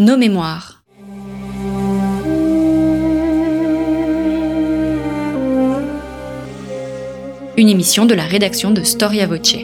Nos 0.00 0.16
mémoires. 0.16 0.82
Une 7.56 7.68
émission 7.68 8.04
de 8.04 8.14
la 8.14 8.24
rédaction 8.24 8.72
de 8.72 8.82
Storia 8.82 9.28
Voce. 9.28 9.54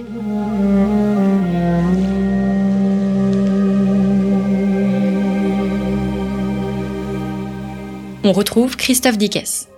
On 8.22 8.32
retrouve 8.32 8.76
Christophe 8.76 9.18
Dickès. 9.18 9.69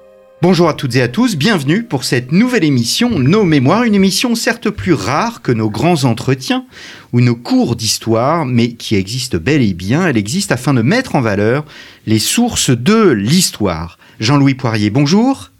Bonjour 0.43 0.69
à 0.69 0.75
toutes 0.75 0.97
et 0.97 1.03
à 1.03 1.07
tous, 1.07 1.37
bienvenue 1.37 1.85
pour 1.85 2.03
cette 2.03 2.33
nouvelle 2.33 2.65
émission 2.65 3.17
Nos 3.21 3.45
Mémoires, 3.45 3.85
une 3.85 3.95
émission 3.95 4.35
certes 4.35 4.71
plus 4.71 4.93
rare 4.93 5.41
que 5.41 5.53
nos 5.53 5.71
grands 5.71 6.03
entretiens 6.03 6.67
ou 7.13 7.21
nos 7.21 7.37
cours 7.37 7.77
d'histoire, 7.77 8.45
mais 8.45 8.73
qui 8.73 8.97
existe 8.97 9.37
bel 9.37 9.63
et 9.63 9.73
bien. 9.73 10.05
Elle 10.05 10.17
existe 10.17 10.51
afin 10.51 10.75
de 10.75 10.83
mettre 10.83 11.15
en 11.15 11.21
valeur 11.21 11.65
les 12.09 12.19
sources 12.19 12.71
de 12.71 13.11
l'histoire. 13.11 13.99
Jean-Louis 14.19 14.55
Poirier, 14.55 14.91
bonjour. 14.91 15.52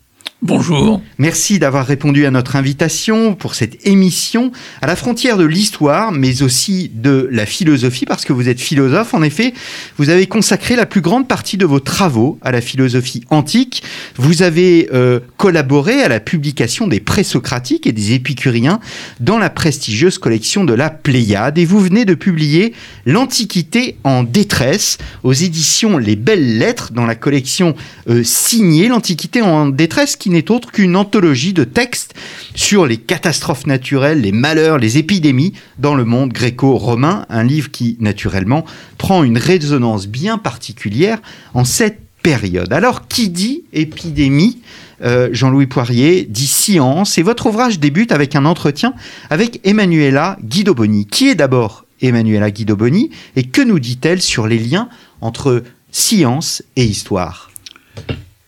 Bonjour. 0.45 1.01
Merci 1.19 1.61
d'avoir 1.61 1.87
répondu 1.87 2.27
à 2.27 2.33
notre 2.33 2.57
invitation 2.57 3.37
pour 3.37 3.55
cette 3.55 3.87
émission 3.87 4.51
à 4.81 4.89
la 4.89 4.97
frontière 4.97 5.39
de 5.39 5.45
l'histoire, 5.45 6.11
mais 6.11 6.43
aussi 6.43 6.91
de 6.93 7.29
la 7.31 7.47
philosophie, 7.47 8.07
parce 8.07 8.25
que 8.25 8.33
vous 8.33 8.49
êtes 8.49 8.61
philosophe. 8.61 9.15
En 9.15 9.23
effet, 9.23 9.55
vous 9.99 10.11
avez 10.11 10.27
consacré 10.27 10.75
la 10.75 10.85
plus 10.85 11.01
grande 11.01 11.29
partie 11.29 11.59
de 11.59 11.65
vos 11.65 11.79
travaux 11.79 12.41
à 12.43 12.51
la 12.51 12.61
philosophie 12.61 13.23
antique. 13.31 13.85
Vous 14.17 14.43
avez 14.43 14.89
euh, 14.93 15.21
collaboré 15.37 16.03
à 16.03 16.09
la 16.09 16.19
publication 16.19 16.89
des 16.89 16.99
présocratiques 16.99 17.87
et 17.87 17.93
des 17.93 18.15
épicuriens 18.15 18.81
dans 19.21 19.39
la 19.39 19.49
prestigieuse 19.49 20.19
collection 20.19 20.65
de 20.65 20.75
la 20.75 20.91
Pléiade, 20.91 21.57
et 21.57 21.65
vous 21.65 21.79
venez 21.79 22.05
de 22.05 22.15
publier 22.15 22.75
L'Antiquité 23.07 23.97
en 24.03 24.25
détresse 24.25 24.99
aux 25.23 25.33
éditions 25.33 25.99
Les 25.99 26.17
Belles 26.17 26.59
Lettres 26.59 26.91
dans 26.93 27.07
la 27.07 27.15
collection 27.15 27.77
euh, 28.09 28.25
signée 28.25 28.89
L'Antiquité 28.89 29.41
en 29.41 29.69
détresse 29.69 30.17
qui 30.17 30.32
n'est 30.33 30.51
autre 30.51 30.73
qu'une 30.73 30.97
anthologie 30.97 31.53
de 31.53 31.65
textes 31.65 32.15
sur 32.55 32.87
les 32.87 32.97
catastrophes 32.97 33.67
naturelles, 33.67 34.21
les 34.21 34.33
malheurs, 34.33 34.79
les 34.79 34.99
épidémies 34.99 35.53
dans 35.79 35.95
le 35.95 36.05
monde 36.05 36.33
gréco-romain, 36.33 37.27
un 37.29 37.45
livre 37.45 37.71
qui, 37.71 37.97
naturellement, 38.01 38.65
prend 38.99 39.23
une 39.23 39.39
résonance 39.39 40.07
bien 40.07 40.39
particulière 40.39 41.21
en 41.55 41.65
cette 41.65 42.01
période. 42.23 42.73
Alors, 42.73 43.09
qui 43.09 43.29
dit 43.29 43.65
épidémie 43.73 44.59
euh, 45.03 45.29
Jean-Louis 45.33 45.67
Poirier 45.67 46.27
dit 46.29 46.47
science 46.47 47.19
et 47.19 47.23
votre 47.23 47.47
ouvrage 47.47 47.81
débute 47.81 48.13
avec 48.13 48.37
un 48.37 48.45
entretien 48.45 48.95
avec 49.31 49.61
Emanuela 49.65 50.39
Guidoboni. 50.43 51.07
Qui 51.07 51.29
est 51.29 51.35
d'abord 51.35 51.85
Emanuela 52.01 52.51
Guidoboni 52.51 53.11
et 53.37 53.45
que 53.45 53.63
nous 53.63 53.79
dit-elle 53.79 54.23
sur 54.23 54.47
les 54.47 54.59
liens 54.59 54.89
entre 55.21 55.65
science 55.91 56.63
et 56.77 56.85
histoire? 56.85 57.52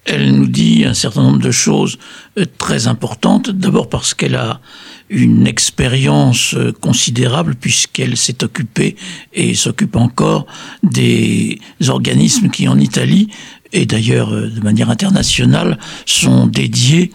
Elle 0.04 0.32
nous 0.32 0.46
dit 0.46 0.84
un 0.84 0.94
certain 0.94 1.22
nombre 1.22 1.38
de 1.38 1.50
choses 1.50 1.98
euh, 2.38 2.44
très 2.58 2.86
importantes. 2.86 3.50
D'abord 3.50 3.88
parce 3.88 4.14
qu'elle 4.14 4.36
a 4.36 4.60
une 5.08 5.46
expérience 5.46 6.54
euh, 6.54 6.72
considérable 6.72 7.54
puisqu'elle 7.54 8.16
s'est 8.16 8.44
occupée 8.44 8.96
et 9.32 9.54
s'occupe 9.54 9.96
encore 9.96 10.46
des 10.82 11.58
organismes 11.88 12.50
qui 12.50 12.68
en 12.68 12.78
Italie 12.78 13.28
et 13.72 13.86
d'ailleurs 13.86 14.32
euh, 14.32 14.48
de 14.48 14.60
manière 14.60 14.90
internationale 14.90 15.78
sont 16.06 16.46
dédiés 16.46 17.10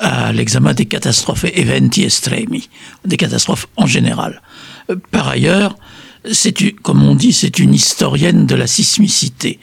à 0.00 0.32
l'examen 0.32 0.74
des 0.74 0.86
catastrophes 0.86 1.44
eventi 1.44 2.04
estremi, 2.04 2.68
des 3.04 3.16
catastrophes 3.16 3.66
en 3.76 3.86
général. 3.86 4.42
Par 5.10 5.26
ailleurs, 5.26 5.76
c'est 6.30 6.54
comme 6.82 7.02
on 7.02 7.16
dit, 7.16 7.32
c'est 7.32 7.58
une 7.58 7.74
historienne 7.74 8.46
de 8.46 8.54
la 8.54 8.68
sismicité. 8.68 9.58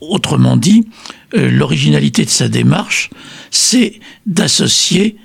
Autrement 0.00 0.58
dit, 0.58 0.86
l'originalité 1.32 2.24
de 2.24 2.30
sa 2.30 2.48
démarche, 2.48 3.10
c'est 3.50 4.00
d'associer 4.26 5.16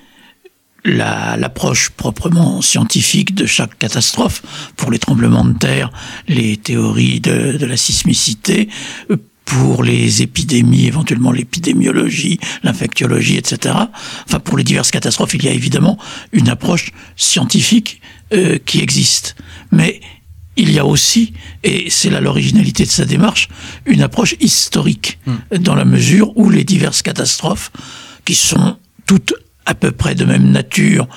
l'approche 0.85 1.89
proprement 1.89 2.61
scientifique 2.61 3.33
de 3.33 3.45
chaque 3.45 3.77
catastrophe, 3.79 4.44
pour 4.75 4.91
les 4.91 4.99
tremblements 4.99 5.45
de 5.45 5.57
terre, 5.57 5.91
les 6.27 6.57
théories 6.57 7.19
de, 7.19 7.57
de 7.57 7.65
la 7.65 7.77
sismicité, 7.77 8.69
euh, 9.09 9.17
pour 9.45 9.83
les 9.83 10.21
épidémies, 10.21 10.88
éventuellement 10.88 11.31
l'épidémiologie, 11.31 12.39
l'infectiologie, 12.63 13.38
etc. 13.38 13.75
Enfin, 14.27 14.39
pour 14.39 14.57
les 14.57 14.63
diverses 14.63 14.91
catastrophes, 14.91 15.35
il 15.35 15.44
y 15.44 15.47
a 15.47 15.51
évidemment 15.51 15.97
une 16.33 16.49
approche 16.49 16.91
scientifique 17.15 18.01
euh, 18.33 18.57
qui 18.65 18.81
existe. 18.81 19.35
Mais 19.71 20.01
il 20.57 20.71
y 20.71 20.79
a 20.79 20.85
aussi, 20.85 21.33
et 21.63 21.89
c'est 21.89 22.09
là 22.09 22.21
l'originalité 22.21 22.85
de 22.85 22.89
sa 22.89 23.05
démarche, 23.05 23.49
une 23.85 24.01
approche 24.01 24.35
historique, 24.39 25.19
hmm. 25.25 25.57
dans 25.57 25.75
la 25.75 25.85
mesure 25.85 26.35
où 26.38 26.49
les 26.49 26.63
diverses 26.63 27.01
catastrophes, 27.01 27.71
qui 28.23 28.35
sont 28.35 28.77
toutes 29.05 29.33
à 29.65 29.75
peu 29.75 29.91
près 29.91 30.15
de 30.15 30.25
même 30.25 30.51
nature 30.51 31.07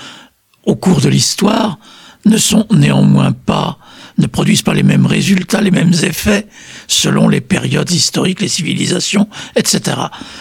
au 0.64 0.76
cours 0.76 1.00
de 1.00 1.08
l'histoire, 1.08 1.78
ne 2.24 2.36
sont 2.36 2.66
néanmoins 2.70 3.32
pas 3.32 3.78
ne 4.18 4.26
produisent 4.26 4.62
pas 4.62 4.74
les 4.74 4.82
mêmes 4.82 5.06
résultats, 5.06 5.60
les 5.60 5.70
mêmes 5.70 5.94
effets 6.02 6.46
selon 6.88 7.28
les 7.28 7.40
périodes 7.40 7.90
historiques, 7.90 8.40
les 8.40 8.48
civilisations, 8.48 9.28
etc. 9.56 9.96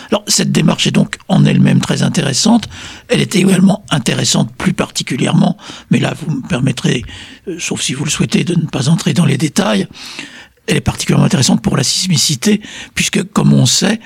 Alors 0.09 0.23
cette 0.27 0.51
démarche 0.51 0.87
est 0.87 0.91
donc 0.91 1.17
en 1.27 1.45
elle-même 1.45 1.79
très 1.79 2.01
intéressante. 2.01 2.67
Elle 3.07 3.21
est 3.21 3.35
également 3.35 3.85
intéressante 3.89 4.51
plus 4.57 4.73
particulièrement, 4.73 5.57
mais 5.91 5.99
là 5.99 6.13
vous 6.19 6.35
me 6.35 6.47
permettrez, 6.47 7.03
euh, 7.47 7.57
sauf 7.59 7.81
si 7.81 7.93
vous 7.93 8.03
le 8.03 8.09
souhaitez, 8.09 8.43
de 8.43 8.55
ne 8.55 8.65
pas 8.65 8.89
entrer 8.89 9.13
dans 9.13 9.25
les 9.25 9.37
détails. 9.37 9.87
Elle 10.65 10.77
est 10.77 10.81
particulièrement 10.81 11.25
intéressante 11.25 11.61
pour 11.61 11.77
la 11.77 11.83
sismicité, 11.83 12.61
puisque 12.93 13.23
comme 13.31 13.53
on 13.53 13.65
sait, 13.65 13.99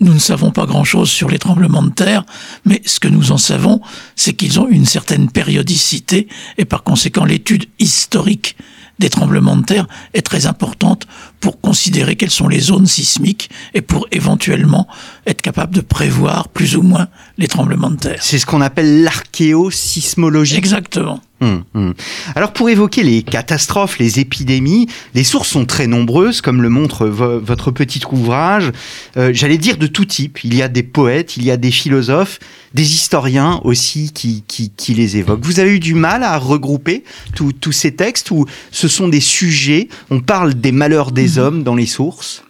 nous 0.00 0.14
ne 0.14 0.18
savons 0.18 0.52
pas 0.52 0.66
grand-chose 0.66 1.10
sur 1.10 1.28
les 1.28 1.38
tremblements 1.38 1.82
de 1.82 1.90
terre, 1.90 2.24
mais 2.64 2.80
ce 2.86 3.00
que 3.00 3.08
nous 3.08 3.32
en 3.32 3.38
savons, 3.38 3.80
c'est 4.14 4.34
qu'ils 4.34 4.60
ont 4.60 4.68
une 4.68 4.86
certaine 4.86 5.28
périodicité, 5.28 6.28
et 6.56 6.64
par 6.64 6.84
conséquent 6.84 7.24
l'étude 7.24 7.66
historique 7.80 8.56
des 8.98 9.10
tremblements 9.10 9.56
de 9.56 9.64
terre 9.64 9.86
est 10.14 10.22
très 10.22 10.46
importante 10.46 11.06
pour 11.40 11.60
considérer 11.60 12.16
quelles 12.16 12.30
sont 12.30 12.48
les 12.48 12.60
zones 12.60 12.86
sismiques 12.86 13.50
et 13.74 13.82
pour 13.82 14.06
éventuellement 14.10 14.88
être 15.26 15.37
capable 15.42 15.74
de 15.74 15.80
prévoir 15.80 16.48
plus 16.48 16.76
ou 16.76 16.82
moins 16.82 17.08
les 17.36 17.48
tremblements 17.48 17.90
de 17.90 17.96
terre. 17.96 18.18
C'est 18.20 18.38
ce 18.38 18.46
qu'on 18.46 18.60
appelle 18.60 19.02
l'archéosismologie. 19.02 20.56
Exactement. 20.56 21.20
Hum, 21.40 21.62
hum. 21.74 21.94
Alors 22.34 22.52
pour 22.52 22.68
évoquer 22.68 23.04
les 23.04 23.22
catastrophes, 23.22 23.98
les 23.98 24.18
épidémies, 24.18 24.88
les 25.14 25.22
sources 25.22 25.48
sont 25.48 25.66
très 25.66 25.86
nombreuses, 25.86 26.40
comme 26.40 26.62
le 26.62 26.68
montre 26.68 27.06
votre 27.06 27.70
petit 27.70 28.00
ouvrage. 28.10 28.72
Euh, 29.16 29.30
j'allais 29.32 29.58
dire 29.58 29.76
de 29.76 29.86
tout 29.86 30.04
type. 30.04 30.42
Il 30.42 30.54
y 30.54 30.62
a 30.62 30.68
des 30.68 30.82
poètes, 30.82 31.36
il 31.36 31.44
y 31.44 31.52
a 31.52 31.56
des 31.56 31.70
philosophes, 31.70 32.40
des 32.74 32.92
historiens 32.92 33.60
aussi 33.62 34.12
qui, 34.12 34.42
qui, 34.46 34.94
les 34.94 35.16
évoquent. 35.16 35.44
Vous 35.44 35.60
avez 35.60 35.76
eu 35.76 35.80
du 35.80 35.94
mal 35.94 36.24
à 36.24 36.36
regrouper 36.38 37.04
tous 37.34 37.72
ces 37.72 37.94
textes 37.94 38.32
où 38.32 38.46
ce 38.72 38.88
sont 38.88 39.06
des 39.06 39.20
sujets, 39.20 39.88
on 40.10 40.20
parle 40.20 40.54
des 40.54 40.72
malheurs 40.72 41.12
des 41.12 41.32
mhm. 41.32 41.38
hommes 41.38 41.62
dans 41.62 41.76
les 41.76 41.86
sources? 41.86 42.42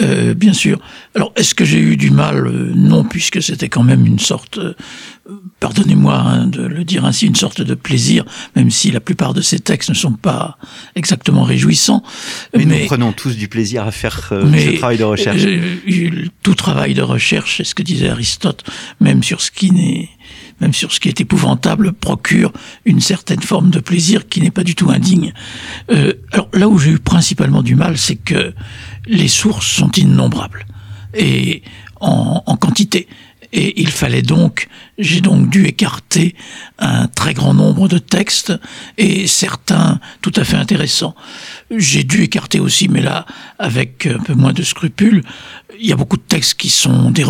Euh, 0.00 0.34
bien 0.34 0.52
sûr. 0.52 0.80
Alors, 1.14 1.32
est-ce 1.36 1.54
que 1.54 1.64
j'ai 1.64 1.78
eu 1.78 1.96
du 1.96 2.10
mal? 2.10 2.46
Euh, 2.46 2.72
Non, 2.74 3.04
puisque 3.04 3.42
c'était 3.42 3.68
quand 3.68 3.84
même 3.84 4.06
une 4.06 4.18
sorte, 4.18 4.58
euh, 4.58 4.74
pardonnez-moi 5.60 6.14
hein, 6.16 6.46
de 6.46 6.62
le 6.62 6.84
dire 6.84 7.04
ainsi, 7.04 7.26
une 7.26 7.36
sorte 7.36 7.62
de 7.62 7.74
plaisir, 7.74 8.24
même 8.56 8.70
si 8.70 8.90
la 8.90 9.00
plupart 9.00 9.34
de 9.34 9.40
ces 9.40 9.60
textes 9.60 9.90
ne 9.90 9.94
sont 9.94 10.12
pas 10.12 10.58
exactement 10.96 11.44
réjouissants. 11.44 12.02
Mais, 12.56 12.64
nous 12.64 12.86
prenons 12.86 13.12
tous 13.12 13.36
du 13.36 13.48
plaisir 13.48 13.84
à 13.86 13.92
faire 13.92 14.26
ce 14.30 14.76
travail 14.78 14.98
de 14.98 15.04
recherche. 15.04 15.42
tout 16.42 16.54
travail 16.54 16.94
de 16.94 17.02
recherche, 17.02 17.58
c'est 17.58 17.64
ce 17.64 17.74
que 17.74 17.82
disait 17.82 18.08
Aristote, 18.08 18.64
même 19.00 19.22
sur 19.22 19.40
ce 19.40 19.50
qui 19.50 19.70
n'est 19.70 20.08
même 20.60 20.72
sur 20.72 20.92
ce 20.92 21.00
qui 21.00 21.08
est 21.08 21.20
épouvantable, 21.20 21.92
procure 21.92 22.52
une 22.84 23.00
certaine 23.00 23.42
forme 23.42 23.70
de 23.70 23.80
plaisir 23.80 24.28
qui 24.28 24.40
n'est 24.40 24.50
pas 24.50 24.64
du 24.64 24.74
tout 24.74 24.90
indigne. 24.90 25.32
Euh, 25.90 26.12
alors 26.32 26.48
là 26.52 26.68
où 26.68 26.78
j'ai 26.78 26.92
eu 26.92 26.98
principalement 26.98 27.62
du 27.62 27.74
mal, 27.74 27.98
c'est 27.98 28.16
que 28.16 28.54
les 29.06 29.28
sources 29.28 29.66
sont 29.66 29.90
innombrables 29.92 30.66
et 31.14 31.62
en, 32.00 32.42
en 32.46 32.56
quantité. 32.56 33.08
Et 33.56 33.80
il 33.80 33.88
fallait 33.88 34.22
donc, 34.22 34.66
j'ai 34.98 35.20
donc 35.20 35.48
dû 35.48 35.64
écarter 35.66 36.34
un 36.80 37.06
très 37.06 37.34
grand 37.34 37.54
nombre 37.54 37.86
de 37.86 37.98
textes 37.98 38.52
et 38.98 39.28
certains 39.28 40.00
tout 40.22 40.32
à 40.34 40.42
fait 40.42 40.56
intéressants. 40.56 41.14
J'ai 41.70 42.02
dû 42.02 42.24
écarter 42.24 42.58
aussi, 42.58 42.88
mais 42.88 43.00
là, 43.00 43.26
avec 43.60 44.06
un 44.06 44.18
peu 44.18 44.34
moins 44.34 44.52
de 44.52 44.64
scrupules, 44.64 45.22
il 45.78 45.86
y 45.86 45.92
a 45.92 45.96
beaucoup 45.96 46.16
de 46.16 46.22
textes 46.22 46.54
qui 46.54 46.68
sont 46.68 47.12
des 47.12 47.24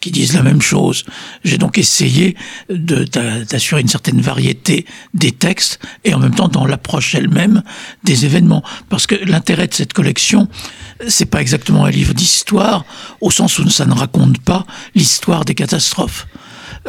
qui 0.00 0.10
disent 0.10 0.32
la 0.32 0.42
même 0.42 0.62
chose. 0.62 1.04
J'ai 1.44 1.58
donc 1.58 1.76
essayé 1.76 2.36
d'assurer 2.70 3.82
une 3.82 3.88
certaine 3.88 4.22
variété 4.22 4.86
des 5.12 5.32
textes 5.32 5.78
et 6.04 6.14
en 6.14 6.18
même 6.18 6.34
temps 6.34 6.48
dans 6.48 6.64
l'approche 6.64 7.14
elle-même 7.14 7.62
des 8.02 8.24
événements. 8.24 8.62
Parce 8.88 9.06
que 9.06 9.14
l'intérêt 9.14 9.66
de 9.66 9.74
cette 9.74 9.92
collection, 9.92 10.48
c'est 11.08 11.26
pas 11.26 11.40
exactement 11.40 11.84
un 11.84 11.90
livre 11.90 12.14
d'histoire, 12.14 12.84
au 13.20 13.30
sens 13.30 13.58
où 13.58 13.68
ça 13.70 13.86
ne 13.86 13.94
raconte 13.94 14.38
pas 14.38 14.66
l'histoire 14.94 15.44
des 15.44 15.54
catastrophes. 15.54 16.26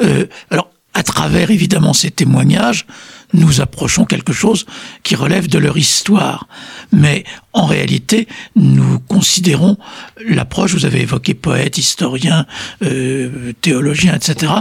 Euh, 0.01 0.25
alors, 0.49 0.69
à 0.93 1.03
travers 1.03 1.51
évidemment 1.51 1.93
ces 1.93 2.11
témoignages, 2.11 2.85
nous 3.33 3.61
approchons 3.61 4.03
quelque 4.03 4.33
chose 4.33 4.65
qui 5.03 5.15
relève 5.15 5.47
de 5.47 5.57
leur 5.57 5.77
histoire. 5.77 6.47
Mais 6.91 7.23
en 7.53 7.65
réalité, 7.65 8.27
nous 8.57 8.99
considérons 8.99 9.77
l'approche, 10.25 10.73
vous 10.73 10.85
avez 10.85 11.01
évoqué 11.01 11.33
poète, 11.33 11.77
historien, 11.77 12.45
euh, 12.83 13.53
théologien, 13.61 14.15
etc. 14.15 14.51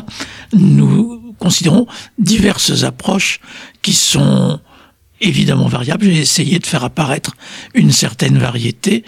Nous 0.53 1.35
considérons 1.41 1.89
diverses 2.19 2.85
approches 2.85 3.41
qui 3.83 3.93
sont 3.93 4.61
évidemment 5.21 5.69
variables. 5.69 6.05
J'ai 6.05 6.21
essayé 6.21 6.59
de 6.59 6.67
faire 6.67 6.85
apparaître 6.85 7.37
une 7.75 7.93
certaine 7.93 8.39
variété, 8.39 9.05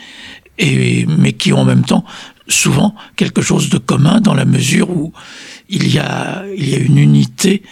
mais 0.59 1.33
qui 1.33 1.53
ont 1.53 1.61
en 1.61 1.65
même 1.65 1.85
temps 1.85 2.05
souvent 2.49 2.95
quelque 3.17 3.43
chose 3.43 3.69
de 3.69 3.79
commun 3.79 4.21
dans 4.21 4.35
la 4.35 4.45
mesure 4.45 4.91
où 4.91 5.13
il 5.69 5.93
y 5.93 5.99
a 5.99 6.45
une 6.55 6.99
unité 6.99 7.63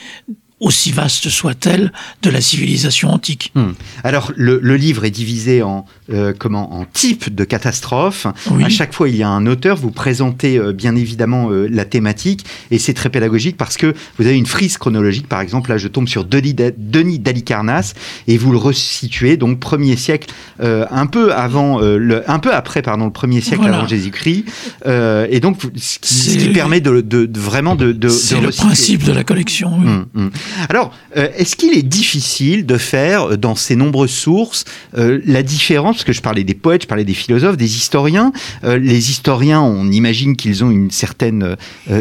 aussi 0.60 0.92
vaste 0.92 1.30
soit-elle, 1.30 1.90
de 2.22 2.30
la 2.30 2.42
civilisation 2.42 3.10
antique. 3.10 3.50
Hmm. 3.54 3.72
Alors, 4.04 4.30
le, 4.36 4.58
livre 4.76 5.04
est 5.04 5.10
divisé 5.10 5.62
en, 5.62 5.86
euh, 6.12 6.34
comment, 6.38 6.74
en 6.74 6.84
types 6.84 7.34
de 7.34 7.44
catastrophes. 7.44 8.26
À 8.26 8.68
chaque 8.68 8.92
fois, 8.92 9.08
il 9.08 9.16
y 9.16 9.22
a 9.22 9.28
un 9.28 9.46
auteur. 9.46 9.76
Vous 9.76 9.90
présentez 9.90 10.58
euh, 10.58 10.72
bien 10.72 10.96
évidemment 10.96 11.50
euh, 11.50 11.66
la 11.70 11.86
thématique 11.86 12.44
et 12.70 12.78
c'est 12.78 12.94
très 12.94 13.08
pédagogique 13.08 13.56
parce 13.56 13.76
que 13.78 13.94
vous 14.18 14.26
avez 14.26 14.36
une 14.36 14.46
frise 14.46 14.76
chronologique. 14.76 15.28
Par 15.28 15.40
exemple, 15.40 15.70
là, 15.70 15.78
je 15.78 15.88
tombe 15.88 16.08
sur 16.08 16.24
Denis, 16.24 16.54
Denis 16.54 17.18
d'Alicarnasse 17.18 17.94
et 18.28 18.36
vous 18.36 18.52
le 18.52 18.58
resituez, 18.58 19.38
donc 19.38 19.60
premier 19.60 19.96
siècle, 19.96 20.30
un 20.60 21.06
peu 21.06 21.32
avant, 21.32 21.80
le, 21.80 22.28
un 22.30 22.38
peu 22.38 22.52
après, 22.52 22.82
pardon, 22.82 23.06
le 23.06 23.12
premier 23.12 23.40
siècle 23.40 23.66
avant 23.66 23.86
Jésus-Christ. 23.86 24.44
et 24.86 25.40
donc, 25.40 25.58
ce 25.76 25.98
qui, 26.00 26.48
permet 26.50 26.80
de, 26.80 27.00
de, 27.00 27.28
vraiment 27.38 27.76
de, 27.76 27.92
de 27.92 28.08
C'est 28.08 28.40
le 28.40 28.50
principe 28.50 29.04
de 29.04 29.12
la 29.12 29.24
collection. 29.24 29.72
Oui. 29.78 29.86
Hmm, 29.86 30.04
hmm. 30.14 30.30
Alors, 30.68 30.92
euh, 31.16 31.28
est-ce 31.36 31.56
qu'il 31.56 31.76
est 31.76 31.82
difficile 31.82 32.66
de 32.66 32.78
faire 32.78 33.32
euh, 33.32 33.36
dans 33.36 33.54
ces 33.54 33.76
nombreuses 33.76 34.10
sources 34.10 34.64
euh, 34.96 35.20
la 35.24 35.42
différence, 35.42 35.96
parce 35.96 36.04
que 36.04 36.12
je 36.12 36.20
parlais 36.20 36.44
des 36.44 36.54
poètes, 36.54 36.82
je 36.82 36.86
parlais 36.88 37.04
des 37.04 37.14
philosophes, 37.14 37.56
des 37.56 37.76
historiens. 37.76 38.32
les 38.62 39.10
historiens, 39.10 39.60
on 39.60 39.90
imagine 39.90 40.36
qu'ils 40.36 40.64
ont 40.64 40.70
une 40.70 40.90
certaine 40.90 41.56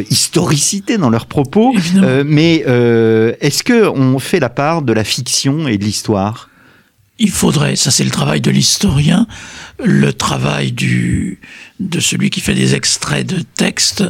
historicité 0.09 0.97
dans 0.97 1.09
leurs 1.09 1.25
propos, 1.25 1.73
mais 2.25 2.63
est-ce 3.39 3.63
qu'on 3.63 4.19
fait 4.19 4.39
la 4.39 4.49
part 4.49 4.81
de 4.81 4.93
la 4.93 5.03
fiction 5.03 5.67
et 5.67 5.77
de 5.77 5.83
l'histoire? 5.83 6.49
Il 7.17 7.31
faudrait, 7.31 7.75
ça 7.75 7.91
c'est 7.91 8.05
le 8.05 8.11
travail 8.11 8.41
de 8.41 8.49
l'historien, 8.49 9.27
le 9.83 10.13
travail 10.13 10.71
du, 10.71 11.39
de 11.79 11.99
celui 11.99 12.29
qui 12.29 12.39
fait 12.39 12.55
des 12.55 12.75
extraits 12.75 13.27
de 13.27 13.41
textes 13.55 14.03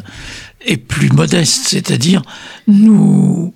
est 0.65 0.77
plus 0.77 1.09
modeste, 1.09 1.67
c'est-à-dire 1.67 2.21
nous, 2.67 3.53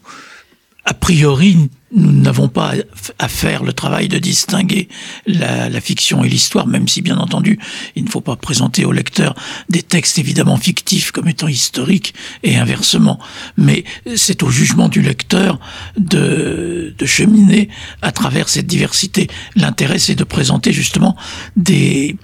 a 0.86 0.94
priori, 0.94 1.70
nous 1.96 2.12
n'avons 2.12 2.50
pas 2.50 2.74
à 3.18 3.28
faire 3.30 3.64
le 3.64 3.72
travail 3.72 4.10
de 4.10 4.18
distinguer 4.18 4.90
la, 5.26 5.80
fiction 5.80 6.24
et 6.26 6.30
l'histoire, 6.30 6.68
même 6.68 6.90
si, 6.90 7.02
bien 7.02 7.18
entendu, 7.18 7.58
il 7.96 8.04
ne 8.04 8.10
faut 8.10 8.22
pas 8.22 8.36
présenter 8.36 8.84
au 8.84 8.92
lecteur 8.92 9.34
des 9.70 9.82
textes 9.82 10.20
évidemment 10.20 10.58
fictifs 10.58 11.12
comme 11.12 11.30
étant 11.30 11.48
historiques 11.48 12.14
et 12.44 12.58
inversement. 12.58 13.20
Mais 13.56 13.86
c'est 14.16 14.44
au 14.44 14.50
jugement 14.50 14.90
du 14.90 15.02
lecteur 15.02 15.60
de, 15.98 16.94
de 16.98 17.06
cheminer 17.06 17.70
à 18.02 18.12
travers 18.12 18.50
cette 18.50 18.68
diversité. 18.68 19.30
L'intérêt, 19.56 20.00
c'est 20.00 20.16
de 20.16 20.26
présenter 20.26 20.74
justement 20.74 21.16
des, 21.56 22.18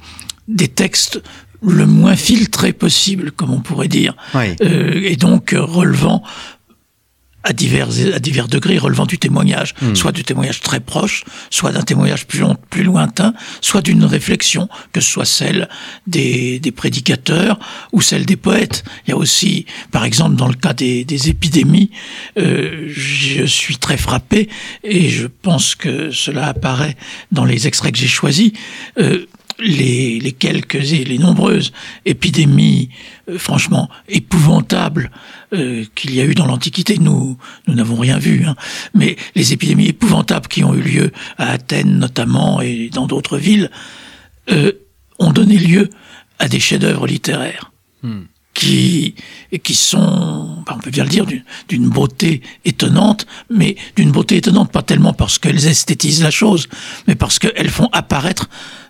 des 0.50 0.68
textes 0.68 1.22
le 1.62 1.86
moins 1.86 2.16
filtrés 2.16 2.74
possible, 2.74 3.32
comme 3.32 3.52
on 3.52 3.60
pourrait 3.60 3.90
dire, 3.90 4.16
euh, 4.36 5.02
et 5.04 5.16
donc 5.16 5.54
relevant 5.58 6.24
à 7.44 7.54
divers, 7.54 7.88
à 8.14 8.20
divers 8.20 8.48
degrés 8.48 8.78
relevant 8.78 9.06
du 9.06 9.18
témoignage, 9.18 9.74
hmm. 9.82 9.96
soit 9.96 10.12
du 10.12 10.24
témoignage 10.24 10.60
très 10.60 10.80
proche, 10.80 11.24
soit 11.50 11.72
d'un 11.72 11.84
témoignage 11.84 12.28
plus, 12.28 12.40
long, 12.40 12.58
plus 12.70 12.84
lointain, 12.84 13.34
soit 13.62 13.82
d'une 13.82 14.04
réflexion, 14.04 14.68
que 14.92 15.00
ce 15.00 15.10
soit 15.10 15.26
celle 15.26 15.70
des, 16.06 16.60
des, 16.60 16.72
prédicateurs 16.72 17.60
ou 17.94 18.02
celle 18.02 18.26
des 18.26 18.36
poètes. 18.36 18.84
Il 19.08 19.12
y 19.12 19.14
a 19.14 19.18
aussi, 19.18 19.66
par 19.92 20.04
exemple, 20.04 20.36
dans 20.36 20.48
le 20.48 20.54
cas 20.54 20.74
des, 20.74 21.06
des 21.06 21.30
épidémies, 21.30 21.92
euh, 22.38 22.90
je 22.90 23.46
suis 23.46 23.78
très 23.78 23.98
frappé, 23.98 24.50
et 24.84 25.10
je 25.10 25.28
pense 25.28 25.76
que 25.76 26.12
cela 26.12 26.48
apparaît 26.48 26.98
dans 27.32 27.46
les 27.46 27.68
extraits 27.68 27.94
que 27.94 28.00
j'ai 28.00 28.08
choisis, 28.08 28.52
euh, 29.00 29.26
les, 29.60 30.36
quelques 30.38 30.94
et 30.94 31.04
les 31.04 31.18
nombreuses 31.18 31.72
épidémies, 32.06 32.90
euh, 33.30 33.38
franchement 33.38 33.90
épouvantables 34.08 35.12
euh, 35.54 35.84
qu'il 35.96 36.16
y 36.16 36.22
a 36.22 36.26
eu 36.26 36.34
dans 36.34 36.46
l'Antiquité. 36.46 36.98
Nous, 36.98 37.38
nous 37.68 37.74
n'avons 37.74 37.98
rien 37.98 38.18
vu, 38.18 38.46
hein. 38.46 38.56
mais 38.94 39.16
les 39.36 39.54
épidémies 39.54 39.88
épouvantables 39.88 40.48
qui 40.48 40.64
ont 40.64 40.74
eu 40.74 40.82
lieu 40.82 41.12
à 41.38 41.52
Athènes 41.52 42.00
notamment 42.00 42.62
et 42.62 42.90
dans 42.90 43.08
d'autres 43.08 43.38
villes 43.38 43.70
euh, 44.50 44.72
ont 45.20 45.32
donné 45.32 45.58
lieu 45.58 45.90
à 46.40 46.48
des 46.48 46.60
chefs-d'œuvre 46.60 47.08
littéraires. 47.08 47.72
Hmm. 48.02 48.24
Qui, 48.60 49.16
qui 49.64 49.74
sont, 49.74 50.66
on 50.70 50.80
peut 50.80 50.92
bien 50.92 51.06
le 51.06 51.10
dire, 51.10 51.26
d'une 51.70 51.88
beauté 51.88 52.42
étonnante, 52.66 53.26
mais 53.50 53.78
d'une 53.96 54.12
beauté 54.12 54.36
étonnante 54.36 54.70
pas 54.70 54.82
tellement 54.82 55.14
parce 55.14 55.40
qu'elles 55.40 55.66
esthétisent 55.66 56.22
la 56.22 56.30
chose, 56.30 56.68
mais 57.08 57.16
parce 57.16 57.40
qu'elles 57.40 57.70
font 57.70 57.88
apparaître 57.94 58.50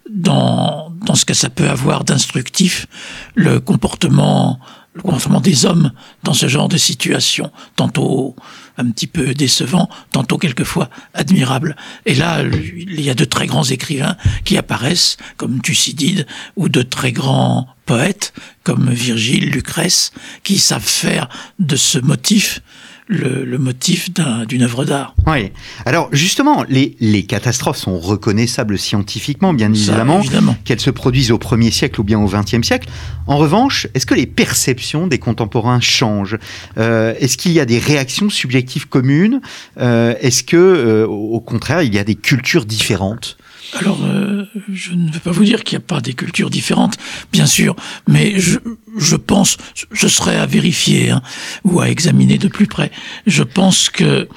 dans, 0.10 0.92
dans 1.06 1.13
ce 1.13 1.24
que 1.24 1.36
ça 1.36 1.51
peut 1.51 1.69
avoir 1.69 2.04
d'instructif, 2.04 2.88
le 3.36 3.60
comportement, 3.60 4.60
le 4.94 5.01
comportement 5.01 5.39
des 5.39 5.65
hommes 5.65 5.91
dans 6.24 6.33
ce 6.33 6.47
genre 6.47 6.68
de 6.68 6.77
situation, 6.77 7.51
tantôt 7.75 8.36
un 8.77 8.89
petit 8.89 9.07
peu 9.07 9.33
décevant, 9.33 9.89
tantôt 10.12 10.38
quelquefois 10.38 10.89
admirable. 11.13 11.75
Et 12.06 12.15
là, 12.15 12.41
il 12.44 13.01
y 13.01 13.09
a 13.09 13.13
de 13.13 13.25
très 13.25 13.45
grands 13.45 13.63
écrivains 13.63 14.18
qui 14.45 14.57
apparaissent, 14.57 15.18
comme 15.38 15.62
Thucydide, 15.62 16.25
ou 16.56 16.69
de 16.69 16.81
très 16.81 17.12
grands 17.12 17.68
poètes, 17.86 18.33
comme 18.63 18.89
Virgile, 18.89 19.50
Lucrèce, 19.50 20.12
qui 20.44 20.57
savent 20.57 20.81
faire 20.81 21.30
de 21.59 21.75
ce 21.75 22.00
motif 22.00 22.62
le, 23.09 23.57
motif 23.57 24.09
d'une 24.47 24.61
œuvre 24.61 24.85
d'art. 24.85 25.15
Oui. 25.25 25.51
Alors 25.85 26.09
justement, 26.11 26.63
les, 26.69 26.95
les, 27.00 27.23
catastrophes 27.23 27.77
sont 27.77 28.00
reconnaissables 28.00 28.77
scientifiquement, 28.77 29.51
bien 29.53 29.73
évidemment, 29.73 30.21
qu'elles 30.63 30.79
se 30.79 30.91
produisent 30.91 31.31
au 31.31 31.39
1er 31.39 31.71
siècle 31.71 32.00
ou 32.00 32.03
bien 32.03 32.19
au 32.19 32.29
20e 32.29 32.63
siècle. 32.63 32.88
En 33.25 33.38
revanche, 33.38 33.88
est-ce 33.95 34.06
que 34.06 34.13
les 34.13 34.27
perceptions 34.27 35.07
des 35.07 35.17
contemporains 35.17 35.79
changent? 35.79 36.38
Euh, 36.77 37.15
Est-ce 37.19 37.38
qu'il 37.38 37.51
y 37.51 37.59
a 37.59 37.65
des 37.65 37.79
réactions 37.79 38.29
subjectives 38.29 38.88
communes? 38.88 39.41
Euh, 39.79 40.13
Est-ce 40.21 40.44
que, 40.44 40.57
euh, 40.57 41.07
au 41.07 41.39
contraire, 41.39 41.81
il 41.81 41.94
y 41.94 42.00
a 42.00 42.03
des 42.03 42.15
cultures 42.15 42.65
différentes? 42.65 43.38
Alors, 43.77 44.00
euh, 44.04 44.45
je 44.71 44.94
ne 44.94 45.12
vais 45.12 45.19
pas 45.19 45.31
vous 45.31 45.44
dire 45.44 45.63
qu'il 45.63 45.77
n'y 45.77 45.83
a 45.83 45.88
pas 45.88 46.01
des 46.01 46.13
cultures 46.13 46.50
différentes, 46.50 46.98
bien 47.31 47.45
sûr, 47.45 47.76
mais 48.07 48.40
je, 48.40 48.57
je 48.97 49.16
pense, 49.16 49.57
je 49.92 50.07
serais 50.07 50.38
à 50.38 50.45
vérifier 50.45 51.11
hein, 51.11 51.21
ou 51.64 51.80
à 51.80 51.90
examiner 51.90 52.38
de 52.38 52.47
plus 52.47 52.68
près. 52.68 52.92
Je 53.28 53.44
pense 53.44 53.90
que 53.90 54.28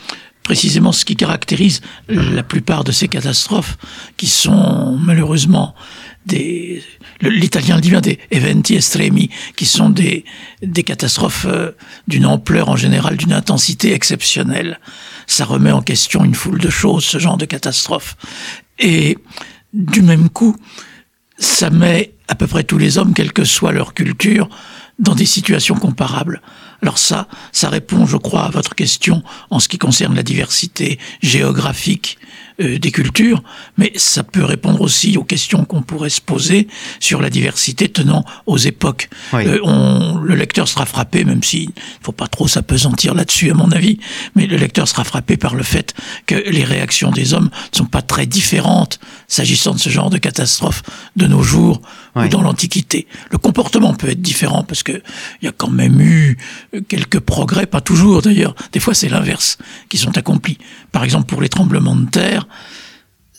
précisément 0.43 0.93
ce 0.93 1.05
qui 1.05 1.17
caractérise 1.17 1.81
la 2.09 2.43
plupart 2.43 2.85
de 2.85 2.93
ces 2.93 3.09
catastrophes, 3.09 3.79
qui 4.17 4.27
sont 4.27 4.99
malheureusement 5.01 5.75
des, 6.27 6.83
l'italien 7.21 7.77
le 7.77 7.81
dit 7.81 7.91
bien, 7.91 8.01
des 8.01 8.19
eventi 8.31 8.75
estremi, 8.75 9.31
qui 9.57 9.67
sont 9.67 9.91
des, 9.91 10.25
des 10.63 10.83
catastrophes 10.83 11.47
euh, 11.49 11.73
d'une 12.07 12.27
ampleur 12.27 12.69
en 12.69 12.77
général, 12.77 13.17
d'une 13.17 13.33
intensité 13.33 13.93
exceptionnelle. 13.93 14.79
Ça 15.27 15.45
remet 15.45 15.73
en 15.73 15.83
question 15.83 16.25
une 16.25 16.35
foule 16.35 16.61
de 16.61 16.71
choses, 16.71 17.05
ce 17.05 17.19
genre 17.19 17.37
de 17.37 17.45
catastrophe. 17.45 18.17
Et 18.79 19.19
du 19.73 20.03
même 20.03 20.29
coup, 20.29 20.57
ça 21.39 21.71
met 21.71 22.15
à 22.29 22.35
peu 22.35 22.47
près 22.47 22.65
tous 22.65 22.79
les 22.79 22.99
hommes, 22.99 23.15
quelle 23.15 23.33
que 23.33 23.45
soit 23.45 23.73
leur 23.73 23.95
culture, 23.95 24.49
dans 24.99 25.15
des 25.15 25.27
situations 25.27 25.75
comparables. 25.75 26.41
Alors 26.81 26.99
ça, 26.99 27.29
ça 27.53 27.69
répond, 27.69 28.07
je 28.07 28.17
crois, 28.17 28.45
à 28.45 28.51
votre 28.51 28.75
question 28.75 29.23
en 29.51 29.59
ce 29.59 29.69
qui 29.69 29.79
concerne 29.79 30.15
la 30.15 30.23
diversité 30.23 30.99
géographique 31.23 32.19
euh, 32.63 32.79
des 32.79 32.91
cultures, 32.91 33.43
mais 33.77 33.93
ça 33.97 34.23
peut 34.23 34.45
répondre 34.45 34.81
aussi 34.81 35.17
aux 35.17 35.25
questions 35.25 35.65
qu'on 35.65 35.83
pourrait 35.83 36.11
se 36.11 36.21
poser 36.21 36.69
sur 37.01 37.21
la 37.21 37.31
diversité 37.31 37.89
tenant 37.89 38.25
aux 38.47 38.59
époques. 38.59 39.09
Euh, 39.35 39.59
on, 39.65 40.19
le 40.19 40.35
lecteur 40.35 40.69
sera 40.69 40.87
frappé, 40.87 41.25
même 41.25 41.43
s'il 41.43 41.69
ne 41.69 41.75
faut 42.03 42.13
pas 42.13 42.29
trop 42.29 42.49
s'apesantir 42.49 43.15
là-dessus 43.15 43.51
à 43.51 43.55
mon 43.55 43.71
avis, 43.73 43.99
mais 44.35 44.47
le 44.47 44.57
lecteur 44.57 44.89
sera 44.89 45.05
frappé 45.05 45.37
par 45.37 45.55
le 45.55 45.63
fait 45.63 45.95
que 46.27 46.35
les 46.35 46.65
réactions 46.65 47.11
des 47.11 47.35
hommes 47.35 47.51
ne 47.73 47.77
sont 47.77 47.87
pas 47.87 48.03
très 48.03 48.27
différentes 48.27 48.99
s'agissant 49.29 49.75
de 49.75 49.79
ce 49.79 49.91
genre 49.91 50.11
de 50.11 50.19
catastrophe 50.19 50.83
de 51.17 51.27
nos 51.27 51.43
jours 51.43 51.81
ou 52.15 52.29
dans 52.29 52.43
l'Antiquité. 52.43 53.07
Le 53.31 53.39
comportement 53.39 53.95
peut 53.95 54.11
être 54.11 54.21
différent 54.21 54.65
parce 54.65 54.83
que 54.83 55.03
il 55.41 55.47
y 55.47 55.49
a 55.49 55.53
quand 55.53 55.71
même 55.71 56.01
eu 56.01 56.37
quelques 56.89 57.21
progrès, 57.21 57.67
pas 57.67 57.81
toujours 57.81 58.23
d'ailleurs. 58.23 58.55
Des 58.73 58.81
fois, 58.81 58.95
c'est 58.95 59.09
l'inverse 59.09 59.59
qui 59.89 59.99
sont 59.99 60.17
accomplis. 60.19 60.59
Par 60.93 61.05
exemple, 61.05 61.27
pour 61.27 61.41
les 61.41 61.49
tremblements 61.49 61.97
de 61.97 62.09
terre, 62.09 62.47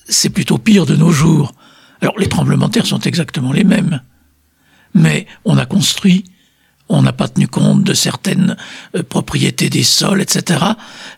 c'est 0.08 0.30
plutôt 0.30 0.58
pire 0.58 0.86
de 0.86 0.96
nos 0.96 1.12
jours. 1.12 1.54
Alors, 2.02 2.18
les 2.20 2.28
tremblements 2.28 2.68
de 2.68 2.74
terre 2.74 2.86
sont 2.86 3.00
exactement 3.00 3.52
les 3.52 3.64
mêmes. 3.64 4.02
Mais 4.94 5.26
on 5.46 5.58
a 5.58 5.66
construit, 5.66 6.26
on 6.90 7.02
n'a 7.02 7.14
pas 7.14 7.28
tenu 7.28 7.48
compte 7.48 7.84
de 7.84 7.94
certaines 7.94 8.58
euh, 8.96 9.04
propriétés 9.04 9.70
des 9.70 9.84
sols, 9.84 10.22
etc. 10.22 10.64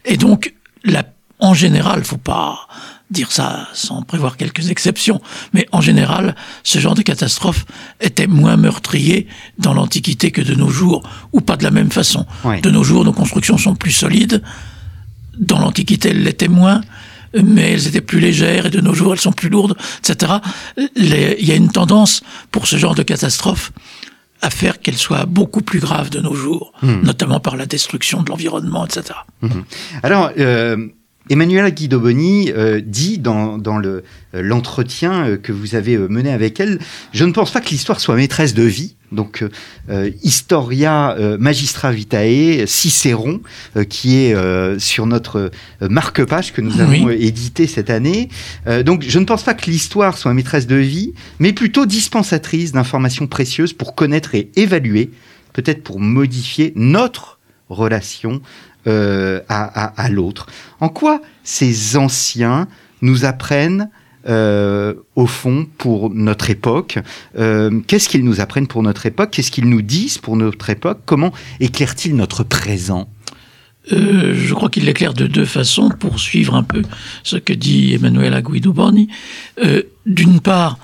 Et 0.05 0.17
donc, 0.17 0.53
la 0.83 1.03
en 1.39 1.53
général, 1.53 2.03
faut 2.03 2.17
pas 2.17 2.67
dire 3.11 3.31
ça 3.31 3.67
sans 3.73 4.01
prévoir 4.01 4.37
quelques 4.37 4.69
exceptions, 4.71 5.21
mais 5.53 5.67
en 5.71 5.81
général, 5.81 6.35
ce 6.63 6.79
genre 6.79 6.95
de 6.95 7.01
catastrophe 7.01 7.65
était 8.01 8.27
moins 8.27 8.57
meurtrier 8.57 9.27
dans 9.59 9.73
l'Antiquité 9.73 10.31
que 10.31 10.41
de 10.41 10.55
nos 10.55 10.69
jours, 10.69 11.03
ou 11.33 11.41
pas 11.41 11.57
de 11.57 11.63
la 11.63 11.71
même 11.71 11.91
façon. 11.91 12.25
De 12.63 12.69
nos 12.69 12.83
jours, 12.83 13.05
nos 13.05 13.13
constructions 13.13 13.57
sont 13.57 13.75
plus 13.75 13.91
solides. 13.91 14.41
Dans 15.37 15.59
l'Antiquité, 15.59 16.09
elles 16.09 16.23
l'étaient 16.23 16.47
moins 16.47 16.81
mais 17.43 17.73
elles 17.73 17.87
étaient 17.87 18.01
plus 18.01 18.19
légères 18.19 18.67
et 18.67 18.69
de 18.69 18.81
nos 18.81 18.93
jours 18.93 19.13
elles 19.13 19.19
sont 19.19 19.31
plus 19.31 19.49
lourdes, 19.49 19.75
etc. 19.99 20.33
Il 20.95 21.45
y 21.45 21.51
a 21.51 21.55
une 21.55 21.71
tendance 21.71 22.21
pour 22.51 22.67
ce 22.67 22.77
genre 22.77 22.95
de 22.95 23.03
catastrophe 23.03 23.71
à 24.41 24.49
faire 24.49 24.79
qu'elles 24.79 24.97
soient 24.97 25.25
beaucoup 25.25 25.61
plus 25.61 25.79
graves 25.79 26.09
de 26.09 26.19
nos 26.19 26.35
jours, 26.35 26.73
hmm. 26.81 27.01
notamment 27.03 27.39
par 27.39 27.55
la 27.55 27.65
destruction 27.65 28.21
de 28.21 28.29
l'environnement, 28.29 28.85
etc. 28.85 29.17
Hmm. 29.41 29.61
Alors, 30.03 30.31
euh, 30.37 30.87
Emmanuela 31.29 31.71
Guidoboni 31.71 32.51
euh, 32.51 32.81
dit 32.85 33.17
dans, 33.17 33.57
dans 33.57 33.77
le, 33.77 34.03
euh, 34.35 34.41
l'entretien 34.41 35.25
euh, 35.25 35.37
que 35.37 35.51
vous 35.51 35.75
avez 35.75 35.97
mené 35.97 36.31
avec 36.31 36.59
elle, 36.59 36.79
je 37.13 37.25
ne 37.25 37.31
pense 37.31 37.51
pas 37.51 37.61
que 37.61 37.69
l'histoire 37.69 37.99
soit 37.99 38.15
maîtresse 38.15 38.53
de 38.53 38.63
vie. 38.63 38.95
Donc, 39.15 39.43
Historia 40.23 41.15
Magistra 41.39 41.91
Vitae, 41.91 42.65
Cicéron, 42.67 43.41
qui 43.89 44.17
est 44.17 44.35
sur 44.79 45.05
notre 45.05 45.51
marque-page 45.81 46.53
que 46.53 46.61
nous 46.61 46.79
avons 46.81 47.09
édité 47.09 47.67
cette 47.67 47.89
année. 47.89 48.29
donc, 48.83 49.03
je 49.07 49.19
ne 49.19 49.25
pense 49.25 49.43
pas 49.43 49.53
que 49.53 49.69
l'histoire 49.69 50.17
soit 50.17 50.33
maîtresse 50.33 50.67
de 50.67 50.75
vie, 50.75 51.13
mais 51.39 51.53
plutôt 51.53 51.85
dispensatrice 51.85 52.71
d'informations 52.71 53.27
précieuses 53.27 53.73
pour 53.73 53.95
connaître 53.95 54.35
et 54.35 54.49
évaluer, 54.55 55.11
peut-être 55.53 55.83
pour 55.83 55.99
modifier 55.99 56.73
notre 56.75 57.39
relation 57.69 58.41
euh, 58.87 59.41
à, 59.49 60.09
l'autre. 60.09 60.45
En 60.79 60.89
quoi 60.89 61.21
ces 61.43 61.97
anciens 61.97 62.67
nous 63.01 63.25
apprennent 63.25 63.81
euh, 63.83 63.95
au 64.27 65.27
fond 65.27 65.67
pour 65.77 66.09
notre 66.09 66.49
époque 66.49 66.99
euh, 67.37 67.81
Qu'est-ce 67.87 68.09
qu'ils 68.09 68.23
nous 68.23 68.41
apprennent 68.41 68.67
pour 68.67 68.83
notre 68.83 69.05
époque? 69.05 69.31
Qu'est-ce 69.31 69.51
qu'ils 69.51 69.69
nous 69.69 69.81
disent 69.81 70.17
pour 70.17 70.35
notre 70.35 70.69
époque? 70.69 71.01
Comment 71.05 71.31
éclairent-ils 71.59 72.15
notre 72.15 72.43
présent? 72.43 73.09
Je 73.91 74.51
crois 74.55 74.69
qu'il 74.69 74.85
l'éclaire 74.85 75.13
de 75.13 75.27
deux 75.27 75.45
façons 75.45 75.89
pour 75.89 76.19
suivre 76.19 76.55
un 76.55 76.63
peu 76.63 76.81
ce 77.21 77.37
que 77.37 77.53
dit 77.53 77.93
Emmanuel 77.93 78.41
Guido 78.41 78.73
Boni. 78.73 79.09
D'une 80.07 80.39
part, 80.39 80.79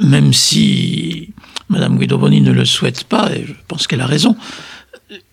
même 0.00 0.32
si 0.32 1.30
Madame 1.68 1.96
Guido 1.96 2.18
Boni 2.18 2.40
ne 2.40 2.50
le 2.50 2.64
souhaite 2.64 3.04
pas, 3.04 3.30
et 3.32 3.44
je 3.46 3.52
pense 3.68 3.86
qu'elle 3.86 4.00
a 4.00 4.06
raison, 4.06 4.36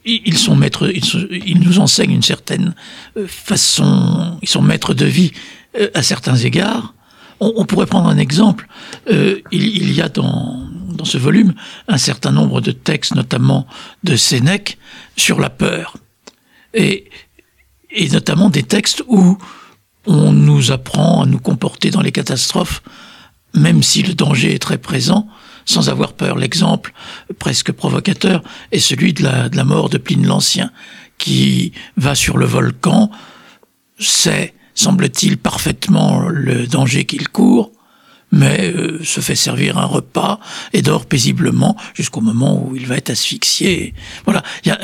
ils 0.06 0.38
sont 0.38 0.56
maîtres, 0.56 0.90
ils, 0.90 1.60
nous 1.60 1.80
enseignent 1.80 2.14
une 2.14 2.24
certaine 2.24 2.74
euh, 3.18 3.28
façon, 3.28 4.38
ils 4.42 4.50
sont 4.50 4.62
maîtres 4.62 4.94
de 4.94 5.06
vie 5.06 5.32
euh, 5.80 5.90
à 5.94 6.04
certains 6.04 6.36
égards. 6.36 6.94
On, 7.40 7.66
pourrait 7.66 7.86
prendre 7.86 8.10
un 8.10 8.18
exemple. 8.18 8.68
Euh, 9.10 9.40
il, 9.52 9.94
y 9.94 10.02
a 10.02 10.10
dans, 10.10 10.68
ce 11.04 11.18
volume 11.18 11.54
un 11.88 11.98
certain 11.98 12.32
nombre 12.32 12.60
de 12.60 12.72
textes, 12.72 13.16
notamment 13.16 13.66
de 14.04 14.16
Sénèque, 14.16 14.78
sur 15.16 15.40
la 15.40 15.50
peur. 15.50 15.96
Et, 16.74 17.10
et 17.92 18.10
notamment 18.10 18.50
des 18.50 18.64
textes 18.64 19.04
où 19.08 19.38
on 20.06 20.34
nous 20.34 20.72
apprend 20.72 21.24
à 21.24 21.26
nous 21.26 21.40
comporter 21.40 21.92
dans 21.92 22.02
les 22.02 22.12
catastrophes, 22.12 22.82
même 23.54 23.84
si 23.84 24.04
le 24.04 24.14
danger 24.14 24.54
est 24.54 24.60
très 24.60 24.78
présent, 24.78 25.28
sans 25.66 25.90
avoir 25.90 26.14
peur. 26.14 26.38
L'exemple 26.38 26.94
presque 27.38 27.72
provocateur 27.72 28.44
est 28.72 28.80
celui 28.80 29.14
de 29.14 29.24
la, 29.24 29.50
de 29.50 29.56
la 29.56 29.64
mort 29.64 29.90
de 29.90 29.98
Pline 29.98 30.26
l'Ancien, 30.26 30.72
qui 31.18 31.74
va 31.96 32.16
sur 32.16 32.38
le 32.38 32.46
volcan, 32.46 33.12
sait, 34.00 34.54
semble-t-il, 34.80 35.38
parfaitement 35.38 36.28
le 36.30 36.66
danger 36.66 37.06
qu'il 37.06 37.28
court, 37.28 37.72
mais 38.32 38.74
euh, 38.74 39.04
se 39.04 39.20
fait 39.22 39.36
servir 39.36 39.78
un 39.78 39.86
repas 39.86 40.40
et 40.72 40.82
dort 40.82 41.06
paisiblement 41.06 41.76
jusqu'au 41.96 42.22
moment 42.22 42.64
où 42.64 42.76
il 42.76 42.86
va 42.86 42.96
être 42.96 43.10
asphyxié. 43.10 43.94
Voilà, 44.26 44.44
il 44.64 44.70
y 44.70 44.72
a 44.72 44.80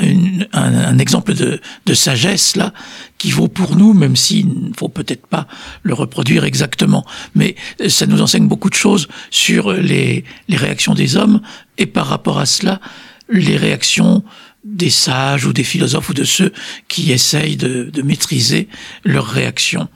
un, 0.52 0.98
exemple 0.98 1.32
de, 1.32 1.60
de, 1.86 1.94
sagesse 1.94 2.56
là 2.56 2.72
qui 3.18 3.30
vaut 3.30 3.48
pour 3.48 3.76
nous, 3.76 3.92
même 3.92 4.16
s'il 4.16 4.48
ne 4.48 4.74
faut 4.76 4.88
peut-être 4.88 5.26
pas 5.26 5.46
le 5.82 5.94
reproduire 5.94 6.44
exactement. 6.44 7.06
Mais 7.34 7.54
euh, 7.80 7.88
ça 7.88 8.06
nous 8.06 8.20
enseigne 8.20 8.48
beaucoup 8.48 8.70
de 8.70 8.74
choses 8.74 9.08
sur 9.30 9.72
les, 9.72 10.24
les 10.48 10.56
réactions 10.56 10.94
des 10.94 11.16
hommes 11.16 11.40
et 11.78 11.86
par 11.86 12.06
rapport 12.06 12.38
à 12.38 12.46
cela, 12.46 12.80
les 13.28 13.56
réactions 13.56 14.24
des 14.66 14.90
sages 14.90 15.46
ou 15.46 15.52
des 15.52 15.62
philosophes 15.62 16.08
ou 16.10 16.14
de 16.14 16.24
ceux 16.24 16.52
qui 16.88 17.12
essayent 17.12 17.56
de, 17.56 17.84
de 17.84 18.02
maîtriser 18.02 18.68
leurs 19.04 19.26
réactions. 19.26 19.88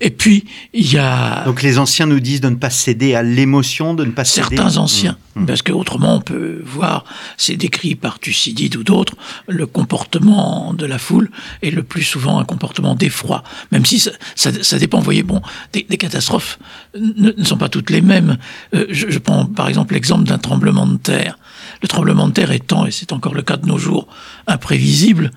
Et 0.00 0.10
puis, 0.10 0.44
il 0.72 0.92
y 0.92 0.98
a... 0.98 1.44
Donc 1.44 1.62
les 1.62 1.78
anciens 1.78 2.06
nous 2.06 2.20
disent 2.20 2.42
de 2.42 2.50
ne 2.50 2.56
pas 2.56 2.70
céder 2.70 3.14
à 3.14 3.22
l'émotion, 3.22 3.94
de 3.94 4.04
ne 4.04 4.10
pas 4.10 4.24
céder... 4.24 4.56
Certains 4.56 4.76
anciens, 4.76 5.16
mmh, 5.34 5.42
mmh. 5.42 5.46
parce 5.46 5.62
que 5.62 5.72
autrement 5.72 6.16
on 6.16 6.20
peut 6.20 6.62
voir, 6.64 7.04
c'est 7.38 7.56
décrit 7.56 7.94
par 7.94 8.18
Thucydide 8.18 8.76
ou 8.76 8.84
d'autres, 8.84 9.14
le 9.48 9.66
comportement 9.66 10.74
de 10.74 10.84
la 10.84 10.98
foule 10.98 11.30
est 11.62 11.70
le 11.70 11.82
plus 11.82 12.02
souvent 12.02 12.38
un 12.38 12.44
comportement 12.44 12.94
d'effroi, 12.94 13.42
même 13.72 13.86
si 13.86 14.00
ça, 14.00 14.10
ça, 14.36 14.78
dépend, 14.78 14.98
vous 14.98 15.04
voyez, 15.04 15.22
bon, 15.22 15.40
des, 15.72 15.84
catastrophes 15.84 16.58
ne, 16.94 17.32
ne, 17.32 17.44
sont 17.44 17.56
pas 17.56 17.68
toutes 17.68 17.90
les 17.90 18.02
mêmes. 18.02 18.36
Euh, 18.74 18.86
je, 18.90 19.10
je 19.10 19.18
prends 19.18 19.46
par 19.46 19.68
exemple 19.68 19.94
l'exemple 19.94 20.24
d'un 20.24 20.38
tremblement 20.38 20.86
de 20.86 20.96
terre. 20.96 21.38
Le 21.82 21.88
tremblement 21.88 22.28
de 22.28 22.32
terre 22.32 22.52
étant, 22.52 22.86
et 22.86 22.90
c'est 22.90 23.12
encore 23.12 23.34
le 23.34 23.42
cas 23.42 23.56
de 23.56 23.66
nos 23.66 23.78
jours, 23.78 24.08
imprévisible, 24.46 25.30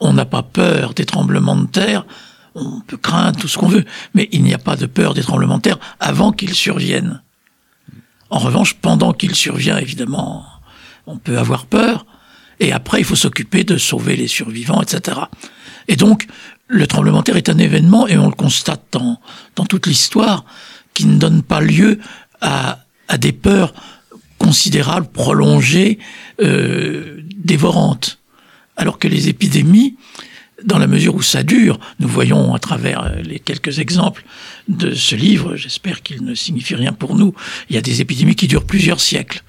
on 0.00 0.12
n'a 0.12 0.24
pas 0.24 0.42
peur 0.42 0.94
des 0.94 1.04
tremblements 1.04 1.56
de 1.56 1.66
terre, 1.66 2.06
on 2.54 2.80
peut 2.80 2.96
craindre 2.96 3.38
tout 3.38 3.48
ce 3.48 3.58
qu'on 3.58 3.68
veut, 3.68 3.84
mais 4.14 4.28
il 4.32 4.42
n'y 4.42 4.54
a 4.54 4.58
pas 4.58 4.76
de 4.76 4.86
peur 4.86 5.14
des 5.14 5.22
tremblements 5.22 5.58
de 5.58 5.62
terre 5.62 5.78
avant 6.00 6.32
qu'ils 6.32 6.54
surviennent. 6.54 7.22
En 8.30 8.38
revanche, 8.38 8.74
pendant 8.74 9.12
qu'il 9.12 9.34
survient, 9.34 9.78
évidemment, 9.78 10.44
on 11.06 11.18
peut 11.18 11.38
avoir 11.38 11.66
peur, 11.66 12.04
et 12.60 12.72
après, 12.72 13.00
il 13.00 13.04
faut 13.04 13.16
s'occuper 13.16 13.64
de 13.64 13.76
sauver 13.76 14.16
les 14.16 14.28
survivants, 14.28 14.82
etc. 14.82 15.20
Et 15.86 15.96
donc, 15.96 16.26
le 16.66 16.86
tremblement 16.86 17.20
de 17.20 17.24
terre 17.24 17.36
est 17.36 17.48
un 17.48 17.58
événement, 17.58 18.06
et 18.06 18.18
on 18.18 18.26
le 18.26 18.34
constate 18.34 18.82
dans, 18.92 19.20
dans 19.56 19.64
toute 19.64 19.86
l'histoire, 19.86 20.44
qui 20.94 21.06
ne 21.06 21.18
donne 21.18 21.42
pas 21.42 21.60
lieu 21.60 22.00
à, 22.40 22.80
à 23.06 23.18
des 23.18 23.32
peurs 23.32 23.72
considérables, 24.38 25.08
prolongées, 25.08 25.98
euh, 26.40 27.20
dévorantes. 27.38 28.18
Alors 28.76 28.98
que 28.98 29.08
les 29.08 29.28
épidémies, 29.28 29.96
dans 30.64 30.78
la 30.78 30.86
mesure 30.86 31.14
où 31.14 31.22
ça 31.22 31.42
dure, 31.42 31.78
nous 32.00 32.08
voyons 32.08 32.54
à 32.54 32.58
travers 32.58 33.04
euh, 33.04 33.22
les 33.22 33.38
quelques 33.38 33.78
exemples 33.78 34.24
de 34.68 34.92
ce 34.94 35.14
livre, 35.14 35.56
j'espère 35.56 36.02
qu'il 36.02 36.24
ne 36.24 36.34
signifie 36.34 36.74
rien 36.74 36.92
pour 36.92 37.14
nous, 37.14 37.34
il 37.70 37.76
y 37.76 37.78
a 37.78 37.82
des 37.82 38.00
épidémies 38.00 38.34
qui 38.34 38.48
durent 38.48 38.66
plusieurs 38.66 39.00
siècles. 39.00 39.42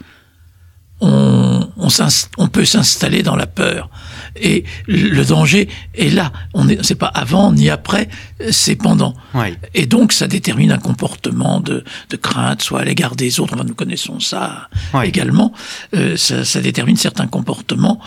On, 1.02 1.70
on 2.38 2.48
peut 2.48 2.66
s'installer 2.66 3.24
dans 3.24 3.36
la 3.36 3.48
peur. 3.48 3.90
Et 4.42 4.64
le 4.88 5.24
danger 5.24 5.70
est 5.96 6.14
là. 6.14 6.32
On 6.54 6.66
n'est 6.66 6.80
c'est 6.82 6.96
pas 6.96 7.08
avant 7.08 7.52
ni 7.52 7.70
après, 7.70 8.10
c'est 8.52 8.76
pendant. 8.76 9.14
Et 9.74 9.86
donc 9.86 10.14
ça 10.14 10.28
détermine 10.28 10.72
un 10.72 10.78
comportement 10.78 11.60
de, 11.60 11.84
de, 12.10 12.18
crainte, 12.18 12.62
soit 12.62 12.82
à 12.82 12.84
l'égard 12.84 13.16
des 13.16 13.40
autres. 13.40 13.54
Enfin, 13.54 13.64
nous 13.64 13.76
connaissons 13.76 14.20
ça 14.20 14.70
également. 15.04 15.54
Euh, 15.94 16.18
ça, 16.18 16.46
ça, 16.46 16.62
détermine 16.62 16.98
certains 16.98 17.28
comportements 17.28 18.00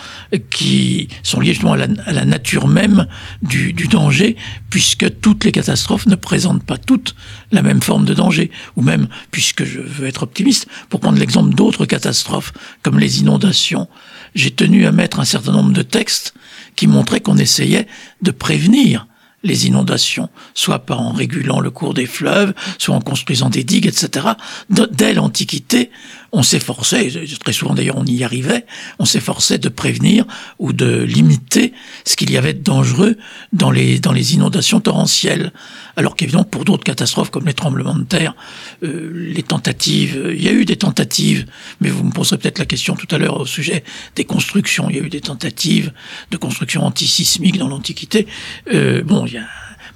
qui 0.50 1.08
sont 1.22 1.40
liés 1.40 1.52
justement 1.52 1.72
à 1.72 1.76
la, 1.76 1.86
à 2.06 2.12
la 2.12 2.24
nature 2.24 2.68
même 2.68 3.06
du, 3.42 3.72
du, 3.72 3.88
danger, 3.88 4.36
puisque 4.70 5.20
toutes 5.20 5.44
les 5.44 5.52
catastrophes 5.52 6.06
ne 6.06 6.14
présentent 6.14 6.64
pas 6.64 6.78
toutes 6.78 7.14
la 7.50 7.62
même 7.62 7.82
forme 7.82 8.04
de 8.04 8.14
danger. 8.14 8.50
Ou 8.76 8.82
même, 8.82 9.08
puisque 9.30 9.64
je 9.64 9.80
veux 9.80 10.06
être 10.06 10.22
optimiste, 10.22 10.66
pour 10.88 11.00
prendre 11.00 11.18
l'exemple 11.18 11.54
d'autres 11.54 11.86
catastrophes 11.86 12.52
comme 12.82 12.98
les 12.98 13.20
inondations 13.20 13.88
j'ai 14.34 14.50
tenu 14.50 14.86
à 14.86 14.92
mettre 14.92 15.20
un 15.20 15.24
certain 15.24 15.52
nombre 15.52 15.72
de 15.72 15.82
textes 15.82 16.34
qui 16.76 16.86
montraient 16.86 17.20
qu'on 17.20 17.38
essayait 17.38 17.86
de 18.22 18.30
prévenir 18.30 19.06
les 19.42 19.66
inondations, 19.66 20.28
soit 20.54 20.80
par 20.80 21.00
en 21.00 21.12
régulant 21.12 21.60
le 21.60 21.70
cours 21.70 21.94
des 21.94 22.06
fleuves, 22.06 22.54
soit 22.78 22.94
en 22.94 23.00
construisant 23.00 23.50
des 23.50 23.64
digues, 23.64 23.86
etc. 23.86 24.28
Dès 24.70 25.14
l'Antiquité, 25.14 25.90
on 26.32 26.42
s'efforçait, 26.42 27.10
très 27.40 27.52
souvent 27.52 27.74
d'ailleurs 27.74 27.98
on 27.98 28.06
y 28.06 28.24
arrivait, 28.24 28.64
on 28.98 29.04
s'efforçait 29.04 29.58
de 29.58 29.68
prévenir 29.68 30.24
ou 30.58 30.72
de 30.72 31.02
limiter 31.02 31.72
ce 32.04 32.16
qu'il 32.16 32.30
y 32.30 32.38
avait 32.38 32.54
de 32.54 32.62
dangereux 32.62 33.16
dans 33.52 33.70
les, 33.70 33.98
dans 33.98 34.12
les 34.12 34.34
inondations 34.34 34.80
torrentielles. 34.80 35.52
Alors 35.96 36.16
qu'évidemment, 36.16 36.44
pour 36.44 36.64
d'autres 36.64 36.84
catastrophes 36.84 37.30
comme 37.30 37.46
les 37.46 37.52
tremblements 37.52 37.94
de 37.94 38.04
terre, 38.04 38.34
euh, 38.82 39.10
les 39.14 39.42
tentatives, 39.42 40.32
il 40.34 40.42
y 40.42 40.48
a 40.48 40.52
eu 40.52 40.64
des 40.64 40.76
tentatives, 40.76 41.46
mais 41.80 41.90
vous 41.90 42.02
me 42.02 42.12
poserez 42.12 42.38
peut-être 42.38 42.58
la 42.58 42.66
question 42.66 42.96
tout 42.96 43.08
à 43.14 43.18
l'heure 43.18 43.38
au 43.38 43.46
sujet 43.46 43.84
des 44.16 44.24
constructions. 44.24 44.88
Il 44.88 44.96
y 44.96 45.00
a 45.00 45.02
eu 45.02 45.10
des 45.10 45.20
tentatives 45.20 45.92
de 46.30 46.36
construction 46.38 46.84
antisismique 46.84 47.58
dans 47.58 47.68
l'Antiquité. 47.68 48.26
Euh, 48.72 49.02
bon, 49.02 49.26
il 49.26 49.34
y 49.34 49.38
a 49.38 49.46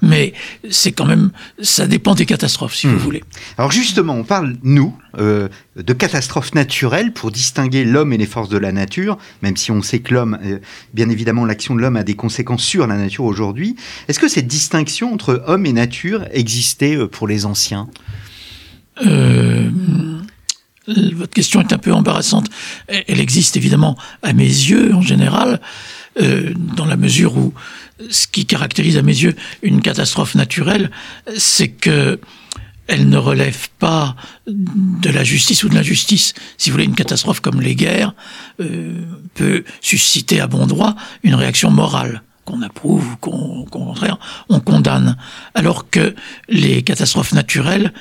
mais 0.03 0.33
c'est 0.71 0.93
quand 0.93 1.07
même, 1.07 1.31
ça 1.63 1.87
dépend 1.87 2.15
des 2.15 2.27
catastrophes, 2.27 2.75
si 2.75 2.87
vous 2.87 2.95
Hmm. 2.95 2.99
voulez. 2.99 3.25
Alors 3.59 3.71
justement, 3.73 4.15
on 4.15 4.25
parle, 4.25 4.57
nous, 4.63 4.97
euh, 5.19 5.49
de 5.77 5.93
catastrophes 5.93 6.55
naturelles 6.55 7.13
pour 7.13 7.31
distinguer 7.31 7.85
l'homme 7.85 8.13
et 8.13 8.19
les 8.19 8.27
forces 8.27 8.49
de 8.49 8.59
la 8.59 8.73
nature, 8.73 9.17
même 9.43 9.57
si 9.57 9.71
on 9.71 9.83
sait 9.83 10.01
que 10.01 10.13
l'homme, 10.15 10.39
euh, 10.45 10.59
bien 10.95 11.09
évidemment, 11.09 11.45
l'action 11.45 11.75
de 11.75 11.81
l'homme 11.81 11.97
a 11.97 12.03
des 12.05 12.15
conséquences 12.15 12.63
sur 12.65 12.87
la 12.87 12.97
nature 12.97 13.25
aujourd'hui. 13.25 13.77
Est-ce 14.09 14.19
que 14.19 14.29
cette 14.29 14.47
distinction 14.47 15.13
entre 15.13 15.43
homme 15.47 15.67
et 15.67 15.73
nature 15.73 16.25
existait 16.33 16.97
euh, 16.97 17.09
pour 17.09 17.27
les 17.29 17.47
anciens? 17.47 17.89
Votre 20.89 21.33
question 21.33 21.61
est 21.61 21.73
un 21.73 21.79
peu 21.79 21.93
embarrassante. 21.93 22.49
Elle 22.89 23.21
existe 23.21 23.57
évidemment 23.57 23.97
à 24.23 24.33
mes 24.33 24.45
yeux 24.45 24.95
en 24.95 25.01
général, 25.03 25.61
euh, 26.21 26.53
dans 26.57 26.87
la 26.87 26.97
mesure 26.97 27.37
où 27.37 27.53
ce 28.11 28.27
qui 28.27 28.47
caractérise 28.47 28.97
à 28.97 29.03
mes 29.03 29.17
yeux 29.17 29.35
une 29.63 29.81
catastrophe 29.81 30.35
naturelle, 30.35 30.91
c'est 31.37 31.69
que 31.69 32.21
elle 32.89 33.09
ne 33.09 33.17
relève 33.17 33.69
pas 33.79 34.15
de 34.47 35.11
la 35.11 35.25
justice 35.25 35.65
ou 35.65 35.69
de 35.69 35.75
l'injustice. 35.75 36.35
Si 36.57 36.71
vous 36.71 36.75
voulez, 36.75 36.85
une 36.85 36.95
catastrophe 36.95 37.41
comme 37.41 37.61
les 37.61 37.75
guerres 37.75 38.15
euh, 38.61 39.03
peut 39.35 39.65
susciter 39.81 40.41
à 40.41 40.47
bon 40.47 40.67
droit 40.67 40.95
une 41.25 41.35
réaction 41.35 41.71
morale 41.71 42.23
qu'on 42.45 42.63
approuve 42.63 43.05
ou 43.13 43.17
qu'on 43.17 43.65
qu'au 43.65 43.85
contraire 43.85 44.19
on 44.49 44.61
condamne. 44.61 45.17
Alors 45.55 45.91
que 45.91 46.15
les 46.49 46.83
catastrophes 46.83 47.33
naturelles 47.33 47.93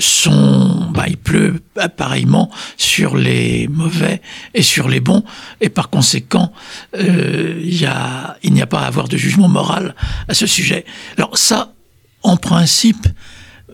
sont, 0.00 0.90
bah, 0.92 1.04
il 1.08 1.16
pleut 1.16 1.62
pareillement 1.96 2.50
sur 2.76 3.16
les 3.16 3.68
mauvais 3.68 4.20
et 4.54 4.62
sur 4.62 4.88
les 4.88 5.00
bons, 5.00 5.24
et 5.60 5.68
par 5.68 5.88
conséquent, 5.88 6.52
euh, 6.96 7.60
il 7.62 7.80
y 7.80 7.86
a, 7.86 8.36
il 8.42 8.52
n'y 8.52 8.62
a 8.62 8.66
pas 8.66 8.80
à 8.80 8.86
avoir 8.86 9.08
de 9.08 9.16
jugement 9.16 9.48
moral 9.48 9.94
à 10.28 10.34
ce 10.34 10.46
sujet. 10.46 10.84
Alors 11.16 11.38
ça, 11.38 11.72
en 12.22 12.36
principe, 12.36 13.08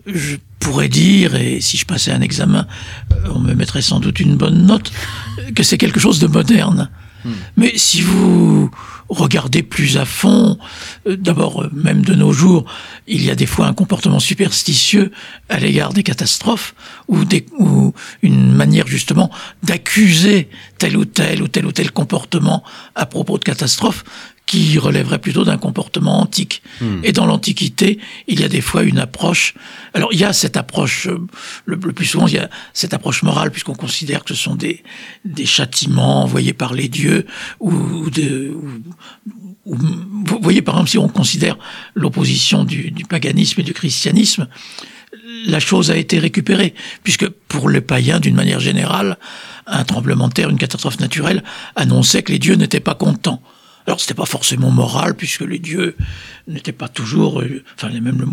je 0.05 0.37
pourrais 0.59 0.89
dire, 0.89 1.35
et 1.35 1.61
si 1.61 1.77
je 1.77 1.85
passais 1.85 2.11
un 2.11 2.21
examen, 2.21 2.67
euh, 3.11 3.15
on 3.33 3.39
me 3.39 3.53
mettrait 3.53 3.81
sans 3.81 3.99
doute 3.99 4.19
une 4.19 4.35
bonne 4.35 4.65
note, 4.65 4.91
euh, 5.39 5.51
que 5.51 5.63
c'est 5.63 5.77
quelque 5.77 5.99
chose 5.99 6.19
de 6.19 6.27
moderne. 6.27 6.89
Mais 7.57 7.73
si 7.77 8.01
vous 8.01 8.69
regardez 9.09 9.63
plus 9.63 9.97
à 9.97 10.05
fond, 10.05 10.57
euh, 11.07 11.17
d'abord, 11.17 11.63
euh, 11.63 11.69
même 11.73 12.03
de 12.03 12.13
nos 12.13 12.31
jours, 12.31 12.65
il 13.07 13.23
y 13.25 13.31
a 13.31 13.35
des 13.35 13.45
fois 13.45 13.67
un 13.67 13.73
comportement 13.73 14.19
superstitieux 14.19 15.11
à 15.49 15.59
l'égard 15.59 15.93
des 15.93 16.03
catastrophes, 16.03 16.75
ou, 17.07 17.25
des, 17.25 17.45
ou 17.57 17.93
une 18.21 18.53
manière 18.53 18.87
justement 18.87 19.31
d'accuser 19.63 20.49
tel 20.77 20.95
ou 20.95 21.05
tel 21.05 21.41
ou 21.41 21.47
tel 21.47 21.65
ou 21.65 21.71
tel 21.71 21.91
comportement 21.91 22.63
à 22.95 23.05
propos 23.05 23.37
de 23.37 23.43
catastrophes 23.43 24.03
qui 24.49 24.79
relèverait 24.79 25.19
plutôt 25.19 25.43
d'un 25.49 25.59
comportement 25.59 26.19
antique. 26.25 26.63
Et 27.03 27.11
dans 27.11 27.27
l'Antiquité, 27.27 27.99
il 28.27 28.39
y 28.41 28.43
a 28.43 28.47
des 28.49 28.61
fois 28.61 28.81
une 28.83 28.97
approche. 28.97 29.53
Alors 29.93 30.09
il 30.11 30.19
y 30.19 30.23
a 30.23 30.33
cette 30.33 30.57
approche, 30.57 31.05
euh, 31.07 31.19
le, 31.65 31.75
le 31.89 31.93
plus 31.93 32.07
souvent, 32.07 32.25
il 32.27 32.33
y 32.33 32.39
a 32.39 32.49
cette 32.73 32.95
approche 32.95 33.21
morale, 33.21 33.51
puisqu'on 33.51 33.75
considère 33.75 34.23
que 34.23 34.33
ce 34.33 34.41
sont 34.41 34.55
des, 34.55 34.81
des 35.23 35.45
châtiments 35.45 36.23
envoyés 36.23 36.53
par 36.53 36.73
les 36.73 36.87
dieux, 36.89 37.27
ou, 37.59 37.71
ou 37.71 38.09
de, 38.09 38.51
ou- 38.55 39.71
ou- 39.71 39.77
vous 40.25 40.39
voyez 40.41 40.63
par 40.63 40.73
exemple 40.75 40.89
si 40.89 40.97
on 40.97 41.09
considère 41.09 41.55
l'opposition 41.93 42.63
du, 42.63 42.89
du 42.89 43.03
paganisme 43.05 43.59
et 43.61 43.63
du 43.63 43.73
christianisme, 43.73 44.47
la 45.45 45.59
chose 45.59 45.91
a 45.91 45.95
été 45.95 46.17
récupérée, 46.17 46.73
puisque 47.03 47.27
pour 47.29 47.69
les 47.69 47.81
païens, 47.81 48.19
d'une 48.19 48.35
manière 48.35 48.59
générale, 48.59 49.17
un 49.67 49.83
tremblement 49.83 50.27
de 50.27 50.33
terre, 50.33 50.49
une 50.49 50.57
catastrophe 50.57 50.99
naturelle, 50.99 51.43
annonçait 51.75 52.23
que 52.23 52.31
les 52.31 52.39
dieux 52.39 52.55
n'étaient 52.55 52.79
pas 52.79 52.95
contents. 52.95 53.41
Alors 53.87 53.99
c'était 53.99 54.13
pas 54.13 54.25
forcément 54.25 54.71
moral, 54.71 55.15
puisque 55.15 55.41
les 55.41 55.59
dieux 55.59 55.95
n'étaient 56.47 56.71
pas 56.71 56.87
toujours, 56.87 57.41
euh, 57.41 57.63
enfin 57.75 57.89
même 57.89 58.19
le- 58.19 58.27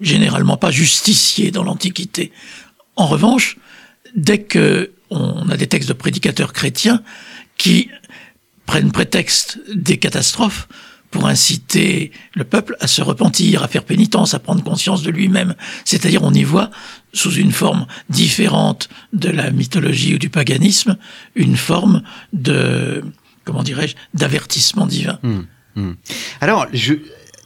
généralement 0.00 0.56
pas 0.56 0.70
justiciers 0.70 1.50
dans 1.50 1.62
l'Antiquité. 1.62 2.32
En 2.96 3.06
revanche, 3.06 3.56
dès 4.14 4.42
que 4.42 4.90
on 5.10 5.48
a 5.50 5.56
des 5.56 5.68
textes 5.68 5.88
de 5.88 5.94
prédicateurs 5.94 6.52
chrétiens 6.52 7.02
qui 7.56 7.88
prennent 8.66 8.90
prétexte 8.90 9.60
des 9.72 9.98
catastrophes 9.98 10.66
pour 11.12 11.28
inciter 11.28 12.10
le 12.34 12.42
peuple 12.42 12.76
à 12.80 12.88
se 12.88 13.00
repentir, 13.00 13.62
à 13.62 13.68
faire 13.68 13.84
pénitence, 13.84 14.34
à 14.34 14.40
prendre 14.40 14.64
conscience 14.64 15.02
de 15.02 15.10
lui-même. 15.10 15.54
C'est-à-dire, 15.84 16.24
on 16.24 16.34
y 16.34 16.42
voit, 16.42 16.70
sous 17.12 17.32
une 17.34 17.52
forme 17.52 17.86
différente 18.10 18.88
de 19.12 19.30
la 19.30 19.52
mythologie 19.52 20.14
ou 20.16 20.18
du 20.18 20.28
paganisme, 20.28 20.98
une 21.36 21.56
forme 21.56 22.02
de, 22.32 23.04
comment 23.46 23.62
dirais-je, 23.62 23.94
d'avertissement 24.12 24.86
divin. 24.86 25.18
Alors, 26.42 26.66
je, 26.74 26.94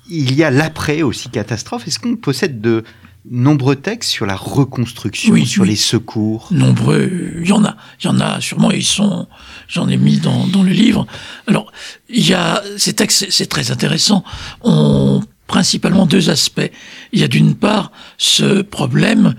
il 0.08 0.34
y 0.34 0.42
a 0.42 0.50
l'après 0.50 1.02
aussi 1.02 1.28
catastrophe. 1.28 1.86
Est-ce 1.86 1.98
qu'on 2.00 2.16
possède 2.16 2.60
de 2.60 2.82
nombreux 3.30 3.76
textes 3.76 4.10
sur 4.10 4.24
la 4.24 4.34
reconstruction, 4.34 5.32
Oui, 5.34 5.46
sur 5.46 5.62
oui. 5.62 5.68
les 5.68 5.76
secours? 5.76 6.48
Nombreux, 6.50 7.34
il 7.42 7.46
y 7.48 7.52
en 7.52 7.64
a, 7.64 7.76
il 8.00 8.06
y 8.06 8.08
en 8.08 8.18
a 8.18 8.40
sûrement, 8.40 8.70
ils 8.70 8.84
sont, 8.84 9.28
j'en 9.68 9.88
ai 9.88 9.96
mis 9.98 10.18
dans, 10.18 10.46
dans 10.46 10.62
le 10.62 10.70
livre. 10.72 11.06
Alors, 11.46 11.70
il 12.08 12.26
y 12.26 12.32
a, 12.34 12.62
ces 12.78 12.94
textes, 12.94 13.18
c'est- 13.18 13.30
c'est 13.30 13.46
très 13.46 13.70
intéressant, 13.70 14.24
ont 14.62 15.22
principalement 15.46 16.06
deux 16.06 16.30
aspects. 16.30 16.70
Il 17.12 17.20
y 17.20 17.24
a 17.24 17.28
d'une 17.28 17.54
part 17.54 17.92
ce 18.16 18.62
problème 18.62 19.34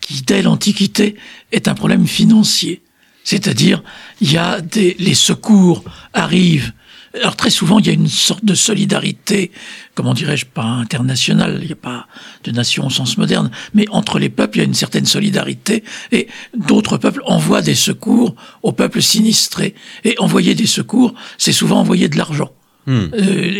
qui, 0.00 0.22
dès 0.22 0.42
l'Antiquité, 0.42 1.16
est 1.52 1.68
un 1.68 1.74
problème 1.74 2.06
financier. 2.06 2.82
C'est-à-dire, 3.26 3.82
il 4.20 4.32
y 4.32 4.38
a 4.38 4.60
des, 4.60 4.94
les 5.00 5.14
secours 5.14 5.82
arrivent. 6.14 6.72
Alors 7.12 7.34
très 7.34 7.50
souvent, 7.50 7.80
il 7.80 7.86
y 7.86 7.90
a 7.90 7.92
une 7.92 8.06
sorte 8.06 8.44
de 8.44 8.54
solidarité, 8.54 9.50
comment 9.96 10.14
dirais-je, 10.14 10.46
pas 10.46 10.62
internationale, 10.62 11.58
il 11.60 11.66
n'y 11.66 11.72
a 11.72 11.76
pas 11.76 12.06
de 12.44 12.52
nation 12.52 12.86
au 12.86 12.90
sens 12.90 13.18
moderne, 13.18 13.50
mais 13.74 13.86
entre 13.90 14.20
les 14.20 14.28
peuples, 14.28 14.58
il 14.58 14.60
y 14.60 14.62
a 14.62 14.66
une 14.66 14.74
certaine 14.74 15.06
solidarité, 15.06 15.82
et 16.12 16.28
d'autres 16.56 16.98
peuples 16.98 17.22
envoient 17.26 17.62
des 17.62 17.74
secours 17.74 18.36
aux 18.62 18.72
peuples 18.72 19.02
sinistrés. 19.02 19.74
Et 20.04 20.14
envoyer 20.20 20.54
des 20.54 20.68
secours, 20.68 21.12
c'est 21.36 21.52
souvent 21.52 21.80
envoyer 21.80 22.08
de 22.08 22.16
l'argent. 22.16 22.52
Euh, 22.86 23.10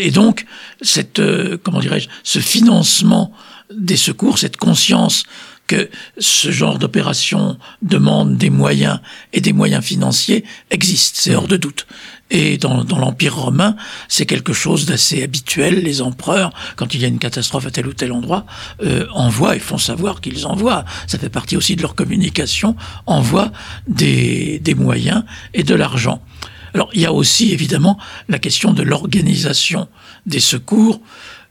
et 0.00 0.12
donc, 0.12 0.46
cette, 0.81 1.18
euh, 1.18 1.59
comment 1.61 1.81
dirais-je, 1.81 2.09
ce 2.22 2.38
financement 2.38 3.33
des 3.74 3.96
secours, 3.96 4.38
cette 4.38 4.59
conscience 4.59 5.24
que 5.66 5.90
ce 6.18 6.50
genre 6.50 6.79
d'opération 6.79 7.59
demande 7.83 8.37
des 8.37 8.50
moyens 8.50 9.00
et 9.33 9.40
des 9.40 9.52
moyens 9.52 9.85
financiers 9.85 10.44
existe, 10.70 11.16
c'est 11.16 11.35
hors 11.35 11.48
de 11.48 11.57
doute. 11.57 11.87
Et 12.31 12.59
dans, 12.59 12.83
dans 12.83 12.98
l'Empire 12.98 13.37
romain, 13.37 13.76
c'est 14.09 14.26
quelque 14.26 14.52
chose 14.52 14.85
d'assez 14.87 15.22
habituel. 15.22 15.83
Les 15.83 16.02
empereurs, 16.02 16.52
quand 16.74 16.92
il 16.94 17.00
y 17.00 17.05
a 17.05 17.09
une 17.09 17.20
catastrophe 17.20 17.66
à 17.66 17.70
tel 17.70 17.87
ou 17.87 17.92
tel 17.92 18.11
endroit, 18.12 18.46
euh, 18.83 19.07
envoient 19.12 19.55
et 19.55 19.61
font 19.61 19.79
savoir 19.79 20.20
qu'ils 20.20 20.46
envoient. 20.46 20.85
Ça 21.07 21.18
fait 21.18 21.29
partie 21.29 21.57
aussi 21.57 21.76
de 21.76 21.83
leur 21.83 21.94
communication, 21.94 22.74
envoient 23.07 23.52
des, 23.87 24.59
des 24.59 24.74
moyens 24.74 25.24
et 25.55 25.62
de 25.62 25.74
l'argent. 25.74 26.20
Alors, 26.74 26.90
il 26.94 27.00
y 27.00 27.07
a 27.07 27.12
aussi 27.12 27.52
évidemment 27.52 27.96
la 28.29 28.38
question 28.38 28.72
de 28.72 28.83
l'organisation 28.83 29.88
des 30.26 30.40
secours. 30.40 31.00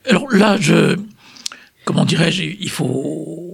Alors 0.10 0.30
là, 0.30 0.58
je, 0.60 0.98
comment 1.86 2.06
dirais-je, 2.06 2.44
il 2.44 2.70
faut, 2.70 3.45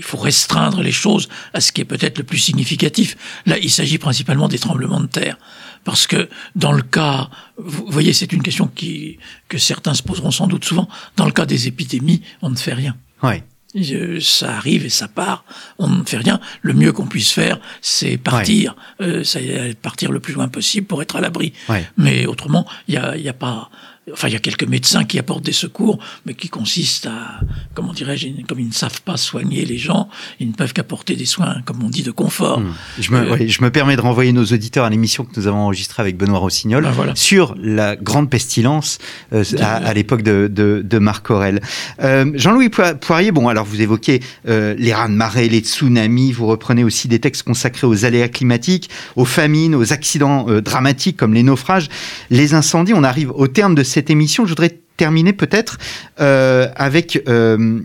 il 0.00 0.04
faut 0.04 0.16
restreindre 0.16 0.80
les 0.80 0.92
choses 0.92 1.28
à 1.52 1.60
ce 1.60 1.72
qui 1.72 1.82
est 1.82 1.84
peut-être 1.84 2.16
le 2.16 2.24
plus 2.24 2.38
significatif. 2.38 3.18
Là, 3.44 3.58
il 3.58 3.70
s'agit 3.70 3.98
principalement 3.98 4.48
des 4.48 4.58
tremblements 4.58 4.98
de 4.98 5.06
terre. 5.06 5.36
Parce 5.84 6.06
que 6.06 6.30
dans 6.56 6.72
le 6.72 6.80
cas, 6.80 7.28
vous 7.58 7.84
voyez, 7.88 8.14
c'est 8.14 8.32
une 8.32 8.42
question 8.42 8.66
qui, 8.66 9.18
que 9.50 9.58
certains 9.58 9.92
se 9.92 10.02
poseront 10.02 10.30
sans 10.30 10.46
doute 10.46 10.64
souvent. 10.64 10.88
Dans 11.16 11.26
le 11.26 11.32
cas 11.32 11.44
des 11.44 11.68
épidémies, 11.68 12.22
on 12.40 12.48
ne 12.48 12.56
fait 12.56 12.72
rien. 12.72 12.96
Ouais. 13.22 13.44
Euh, 13.76 14.20
ça 14.22 14.56
arrive 14.56 14.86
et 14.86 14.90
ça 14.90 15.06
part. 15.06 15.44
On 15.78 15.88
ne 15.88 16.04
fait 16.04 16.16
rien. 16.16 16.40
Le 16.62 16.72
mieux 16.72 16.92
qu'on 16.92 17.06
puisse 17.06 17.30
faire, 17.30 17.60
c'est 17.82 18.16
partir, 18.16 18.74
euh, 19.02 19.22
ça, 19.22 19.38
partir 19.82 20.12
le 20.12 20.20
plus 20.20 20.32
loin 20.32 20.48
possible 20.48 20.86
pour 20.86 21.02
être 21.02 21.16
à 21.16 21.20
l'abri. 21.20 21.52
Ouais. 21.68 21.86
Mais 21.98 22.24
autrement, 22.24 22.66
il 22.88 22.94
y 22.94 22.96
a, 22.96 23.18
il 23.18 23.22
y 23.22 23.28
a 23.28 23.34
pas. 23.34 23.70
Enfin, 24.12 24.28
il 24.28 24.32
y 24.32 24.36
a 24.36 24.40
quelques 24.40 24.66
médecins 24.68 25.04
qui 25.04 25.18
apportent 25.18 25.44
des 25.44 25.52
secours, 25.52 25.98
mais 26.26 26.34
qui 26.34 26.48
consistent 26.48 27.06
à, 27.06 27.40
comment 27.74 27.92
dirais-je, 27.92 28.28
comme 28.48 28.60
ils 28.60 28.68
ne 28.68 28.72
savent 28.72 29.02
pas 29.02 29.16
soigner 29.16 29.64
les 29.64 29.78
gens, 29.78 30.08
ils 30.38 30.48
ne 30.48 30.52
peuvent 30.52 30.72
qu'apporter 30.72 31.16
des 31.16 31.24
soins, 31.26 31.56
comme 31.64 31.82
on 31.82 31.88
dit, 31.88 32.02
de 32.02 32.10
confort. 32.10 32.62
Je 32.98 33.10
me, 33.12 33.18
Euh, 33.20 33.32
ouais, 33.32 33.48
je 33.48 33.62
me 33.62 33.70
permets 33.70 33.96
de 33.96 34.00
renvoyer 34.00 34.32
nos 34.32 34.44
auditeurs 34.44 34.84
à 34.84 34.90
l'émission 34.90 35.24
que 35.24 35.38
nous 35.38 35.46
avons 35.46 35.58
enregistrée 35.58 36.00
avec 36.02 36.16
Benoît 36.16 36.38
Rossignol 36.38 36.82
Ben 36.84 36.90
voilà. 36.90 37.14
sur 37.14 37.54
la 37.60 37.96
grande 37.96 38.30
pestilence 38.30 38.98
euh, 39.32 39.44
à, 39.58 39.76
à 39.76 39.94
l'époque 39.94 40.22
de, 40.22 40.48
de, 40.50 40.82
de 40.84 40.98
Marc 40.98 41.30
Aurèle. 41.30 41.60
Euh, 42.02 42.30
Jean-Louis 42.34 42.68
Poi- 42.68 42.94
Poirier, 42.94 43.32
bon, 43.32 43.48
alors 43.48 43.64
vous 43.64 43.80
évoquez 43.80 44.20
les 44.46 44.92
raz 44.94 45.08
de 45.08 45.14
marée, 45.14 45.48
les 45.48 45.60
tsunamis, 45.60 46.32
vous 46.32 46.46
reprenez 46.46 46.84
aussi 46.84 47.08
des 47.08 47.18
textes 47.20 47.42
consacrés 47.42 47.86
aux 47.86 48.04
aléas 48.04 48.28
climatiques, 48.28 48.90
aux 49.16 49.24
famines, 49.24 49.74
aux 49.74 49.92
accidents 49.92 50.46
dramatiques 50.60 51.16
comme 51.16 51.34
les 51.34 51.42
naufrages, 51.42 51.88
les 52.30 52.54
incendies. 52.54 52.92
On 52.94 53.04
arrive 53.04 53.30
au 53.32 53.46
terme 53.48 53.74
de 53.74 53.82
cette 54.00 54.08
émission. 54.08 54.46
Je 54.46 54.50
voudrais 54.50 54.80
terminer 54.96 55.34
peut-être 55.34 55.76
euh, 56.20 56.68
avec... 56.74 57.22
euh, 57.28 57.80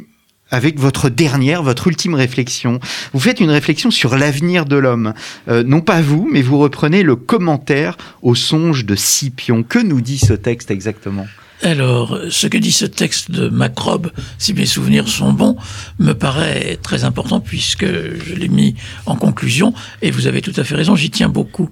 avec 0.51 0.79
votre 0.79 1.09
dernière, 1.09 1.63
votre 1.63 1.87
ultime 1.87 2.13
réflexion. 2.13 2.79
Vous 3.13 3.19
faites 3.19 3.39
une 3.39 3.49
réflexion 3.49 3.89
sur 3.89 4.15
l'avenir 4.15 4.65
de 4.65 4.75
l'homme. 4.77 5.13
Euh, 5.49 5.63
non 5.63 5.81
pas 5.81 6.01
vous, 6.01 6.29
mais 6.31 6.43
vous 6.43 6.59
reprenez 6.59 7.01
le 7.01 7.15
commentaire 7.15 7.97
au 8.21 8.35
songe 8.35 8.85
de 8.85 8.95
Scipion. 8.95 9.63
Que 9.63 9.79
nous 9.79 10.01
dit 10.01 10.19
ce 10.19 10.33
texte 10.33 10.69
exactement? 10.69 11.25
Alors, 11.63 12.19
ce 12.29 12.45
que 12.45 12.59
dit 12.59 12.71
ce 12.71 12.85
texte 12.85 13.31
de 13.31 13.49
Macrobe, 13.49 14.11
si 14.37 14.53
mes 14.53 14.67
souvenirs 14.67 15.09
sont 15.09 15.33
bons, 15.33 15.57
me 15.97 16.13
paraît 16.13 16.77
très 16.81 17.03
important 17.03 17.39
puisque 17.39 17.87
je 17.87 18.35
l'ai 18.35 18.47
mis 18.47 18.75
en 19.07 19.15
conclusion 19.15 19.73
et 20.03 20.11
vous 20.11 20.27
avez 20.27 20.41
tout 20.41 20.53
à 20.55 20.63
fait 20.63 20.75
raison, 20.75 20.95
j'y 20.95 21.09
tiens 21.09 21.27
beaucoup. 21.29 21.69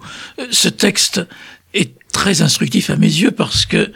Ce 0.49 0.67
texte 0.67 1.21
est 1.75 1.93
très 2.11 2.41
instructif 2.41 2.89
à 2.89 2.95
mes 2.95 3.07
yeux 3.07 3.31
parce 3.31 3.65
que, 3.65 3.91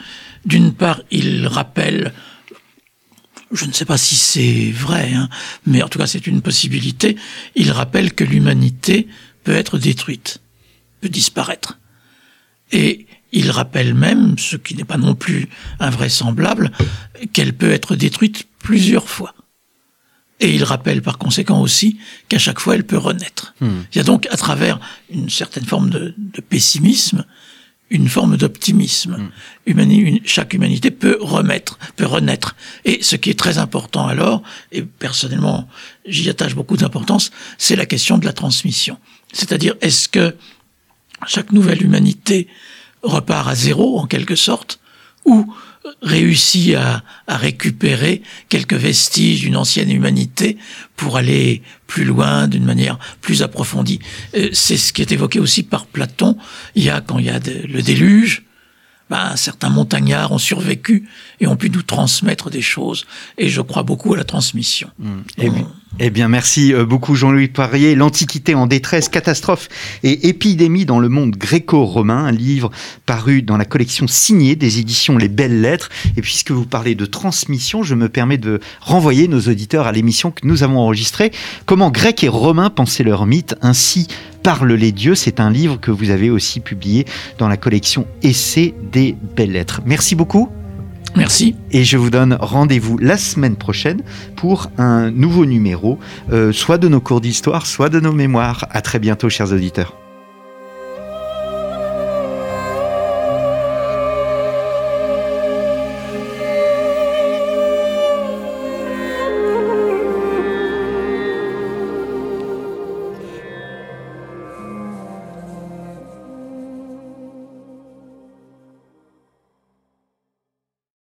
d'une 0.47 0.73
part, 0.73 1.01
il 1.11 1.45
rappelle 1.45 2.13
je 3.51 3.65
ne 3.65 3.71
sais 3.71 3.85
pas 3.85 3.97
si 3.97 4.15
c'est 4.15 4.71
vrai, 4.71 5.13
hein, 5.13 5.29
mais 5.65 5.81
en 5.81 5.87
tout 5.87 5.99
cas 5.99 6.07
c'est 6.07 6.27
une 6.27 6.41
possibilité, 6.41 7.15
il 7.55 7.71
rappelle 7.71 8.13
que 8.13 8.25
l'humanité 8.25 9.07
peut 9.45 9.55
être 9.55 9.77
détruite, 9.77 10.41
peut 10.99 11.07
disparaître. 11.07 11.79
Et 12.73 13.07
il 13.31 13.49
rappelle 13.51 13.93
même, 13.93 14.37
ce 14.37 14.57
qui 14.57 14.75
n'est 14.75 14.83
pas 14.83 14.97
non 14.97 15.15
plus 15.15 15.47
invraisemblable, 15.79 16.71
qu'elle 17.31 17.53
peut 17.53 17.71
être 17.71 17.95
détruite 17.95 18.47
plusieurs 18.59 19.07
fois. 19.07 19.33
Et 20.39 20.53
il 20.53 20.63
rappelle 20.63 21.01
par 21.01 21.17
conséquent 21.17 21.61
aussi 21.61 21.97
qu'à 22.29 22.37
chaque 22.37 22.59
fois 22.59 22.75
elle 22.75 22.85
peut 22.85 22.97
renaître. 22.97 23.55
Hmm. 23.59 23.83
Il 23.91 23.97
y 23.97 24.01
a 24.01 24.03
donc 24.03 24.27
à 24.29 24.37
travers 24.37 24.79
une 25.09 25.29
certaine 25.29 25.65
forme 25.65 25.89
de, 25.89 26.13
pessimisme, 26.49 27.25
une 27.89 28.09
forme 28.09 28.37
d'optimisme. 28.37 29.29
Hmm. 29.65 30.21
chaque 30.25 30.53
humanité 30.53 30.91
peut 30.91 31.17
remettre, 31.21 31.79
peut 31.95 32.05
renaître. 32.05 32.55
Et 32.85 33.01
ce 33.01 33.15
qui 33.15 33.29
est 33.29 33.39
très 33.39 33.57
important 33.57 34.07
alors, 34.07 34.43
et 34.71 34.81
personnellement 34.81 35.67
j'y 36.05 36.29
attache 36.29 36.55
beaucoup 36.55 36.77
d'importance, 36.77 37.31
c'est 37.57 37.75
la 37.75 37.85
question 37.85 38.17
de 38.17 38.25
la 38.25 38.33
transmission. 38.33 38.97
C'est-à-dire 39.31 39.75
est-ce 39.81 40.09
que 40.09 40.35
chaque 41.25 41.51
nouvelle 41.51 41.81
humanité 41.81 42.47
repart 43.03 43.47
à 43.47 43.55
zéro 43.55 43.99
en 43.99 44.07
quelque 44.07 44.35
sorte, 44.35 44.79
ou 45.25 45.53
réussit 46.01 46.75
à, 46.75 47.03
récupérer 47.27 48.21
quelques 48.49 48.73
vestiges 48.73 49.41
d'une 49.41 49.55
ancienne 49.55 49.91
humanité 49.91 50.57
pour 50.95 51.17
aller 51.17 51.61
plus 51.85 52.05
loin, 52.05 52.47
d'une 52.47 52.65
manière 52.65 52.97
plus 53.21 53.43
approfondie. 53.43 53.99
Euh, 54.35 54.49
c'est 54.53 54.77
ce 54.77 54.93
qui 54.93 55.01
est 55.01 55.11
évoqué 55.11 55.39
aussi 55.39 55.63
par 55.63 55.85
Platon. 55.85 56.37
Il 56.75 56.83
y 56.83 56.89
a, 56.89 57.01
quand 57.01 57.19
il 57.19 57.25
y 57.25 57.29
a 57.29 57.39
le 57.39 57.81
déluge, 57.81 58.46
ben, 59.09 59.35
certains 59.35 59.69
montagnards 59.69 60.31
ont 60.31 60.37
survécu 60.37 61.07
et 61.39 61.47
ont 61.47 61.55
pu 61.55 61.69
nous 61.69 61.81
transmettre 61.81 62.49
des 62.49 62.61
choses. 62.61 63.05
Et 63.37 63.49
je 63.49 63.61
crois 63.61 63.83
beaucoup 63.83 64.13
à 64.13 64.17
la 64.17 64.23
transmission. 64.23 64.89
Mmh. 64.99 65.09
Eh, 65.37 65.49
bien, 65.49 65.67
eh, 65.99 66.09
bien, 66.09 66.27
merci 66.27 66.73
euh, 66.73 66.85
beaucoup 66.85 67.15
Jean-Louis 67.15 67.47
Poirier. 67.47 67.95
L'Antiquité 67.95 68.53
en 68.53 68.67
détresse, 68.67 69.07
catastrophe 69.07 69.69
et 70.03 70.27
épidémie 70.27 70.85
dans 70.85 70.99
le 70.99 71.09
monde 71.09 71.35
gréco-romain, 71.35 72.25
un 72.25 72.31
livre 72.31 72.69
paru 73.05 73.41
dans 73.41 73.57
la 73.57 73.65
collection 73.65 74.07
signée 74.07 74.55
des 74.55 74.79
éditions 74.79 75.17
Les 75.17 75.29
Belles 75.29 75.61
Lettres. 75.61 75.89
Et 76.17 76.21
puisque 76.21 76.51
vous 76.51 76.65
parlez 76.65 76.95
de 76.95 77.05
transmission, 77.05 77.83
je 77.83 77.95
me 77.95 78.09
permets 78.09 78.37
de 78.37 78.59
renvoyer 78.81 79.27
nos 79.27 79.41
auditeurs 79.41 79.87
à 79.87 79.91
l'émission 79.91 80.31
que 80.31 80.45
nous 80.45 80.63
avons 80.63 80.79
enregistrée. 80.79 81.31
Comment 81.65 81.91
Grecs 81.91 82.23
et 82.23 82.29
Romains 82.29 82.69
pensaient 82.69 83.03
leur 83.03 83.25
mythe 83.25 83.55
ainsi 83.61 84.07
Parle 84.47 84.71
les 84.71 84.93
dieux, 84.93 85.13
c'est 85.13 85.41
un 85.41 85.51
livre 85.51 85.77
que 85.77 85.91
vous 85.91 86.09
avez 86.09 86.29
aussi 86.29 86.61
publié 86.61 87.03
dans 87.37 87.49
la 87.49 87.57
collection 87.57 88.07
Essais 88.23 88.73
des 88.93 89.13
belles 89.35 89.51
lettres. 89.51 89.81
Merci 89.85 90.15
beaucoup. 90.15 90.47
Merci. 91.17 91.57
Et 91.71 91.83
je 91.83 91.97
vous 91.97 92.09
donne 92.09 92.37
rendez-vous 92.39 92.97
la 92.97 93.17
semaine 93.17 93.57
prochaine 93.57 94.03
pour 94.37 94.71
un 94.77 95.11
nouveau 95.11 95.45
numéro, 95.45 95.99
euh, 96.31 96.53
soit 96.53 96.77
de 96.77 96.87
nos 96.87 97.01
cours 97.01 97.19
d'histoire, 97.19 97.65
soit 97.65 97.89
de 97.89 97.99
nos 97.99 98.13
mémoires. 98.13 98.65
À 98.71 98.81
très 98.81 98.99
bientôt, 98.99 99.27
chers 99.27 99.51
auditeurs. 99.51 99.97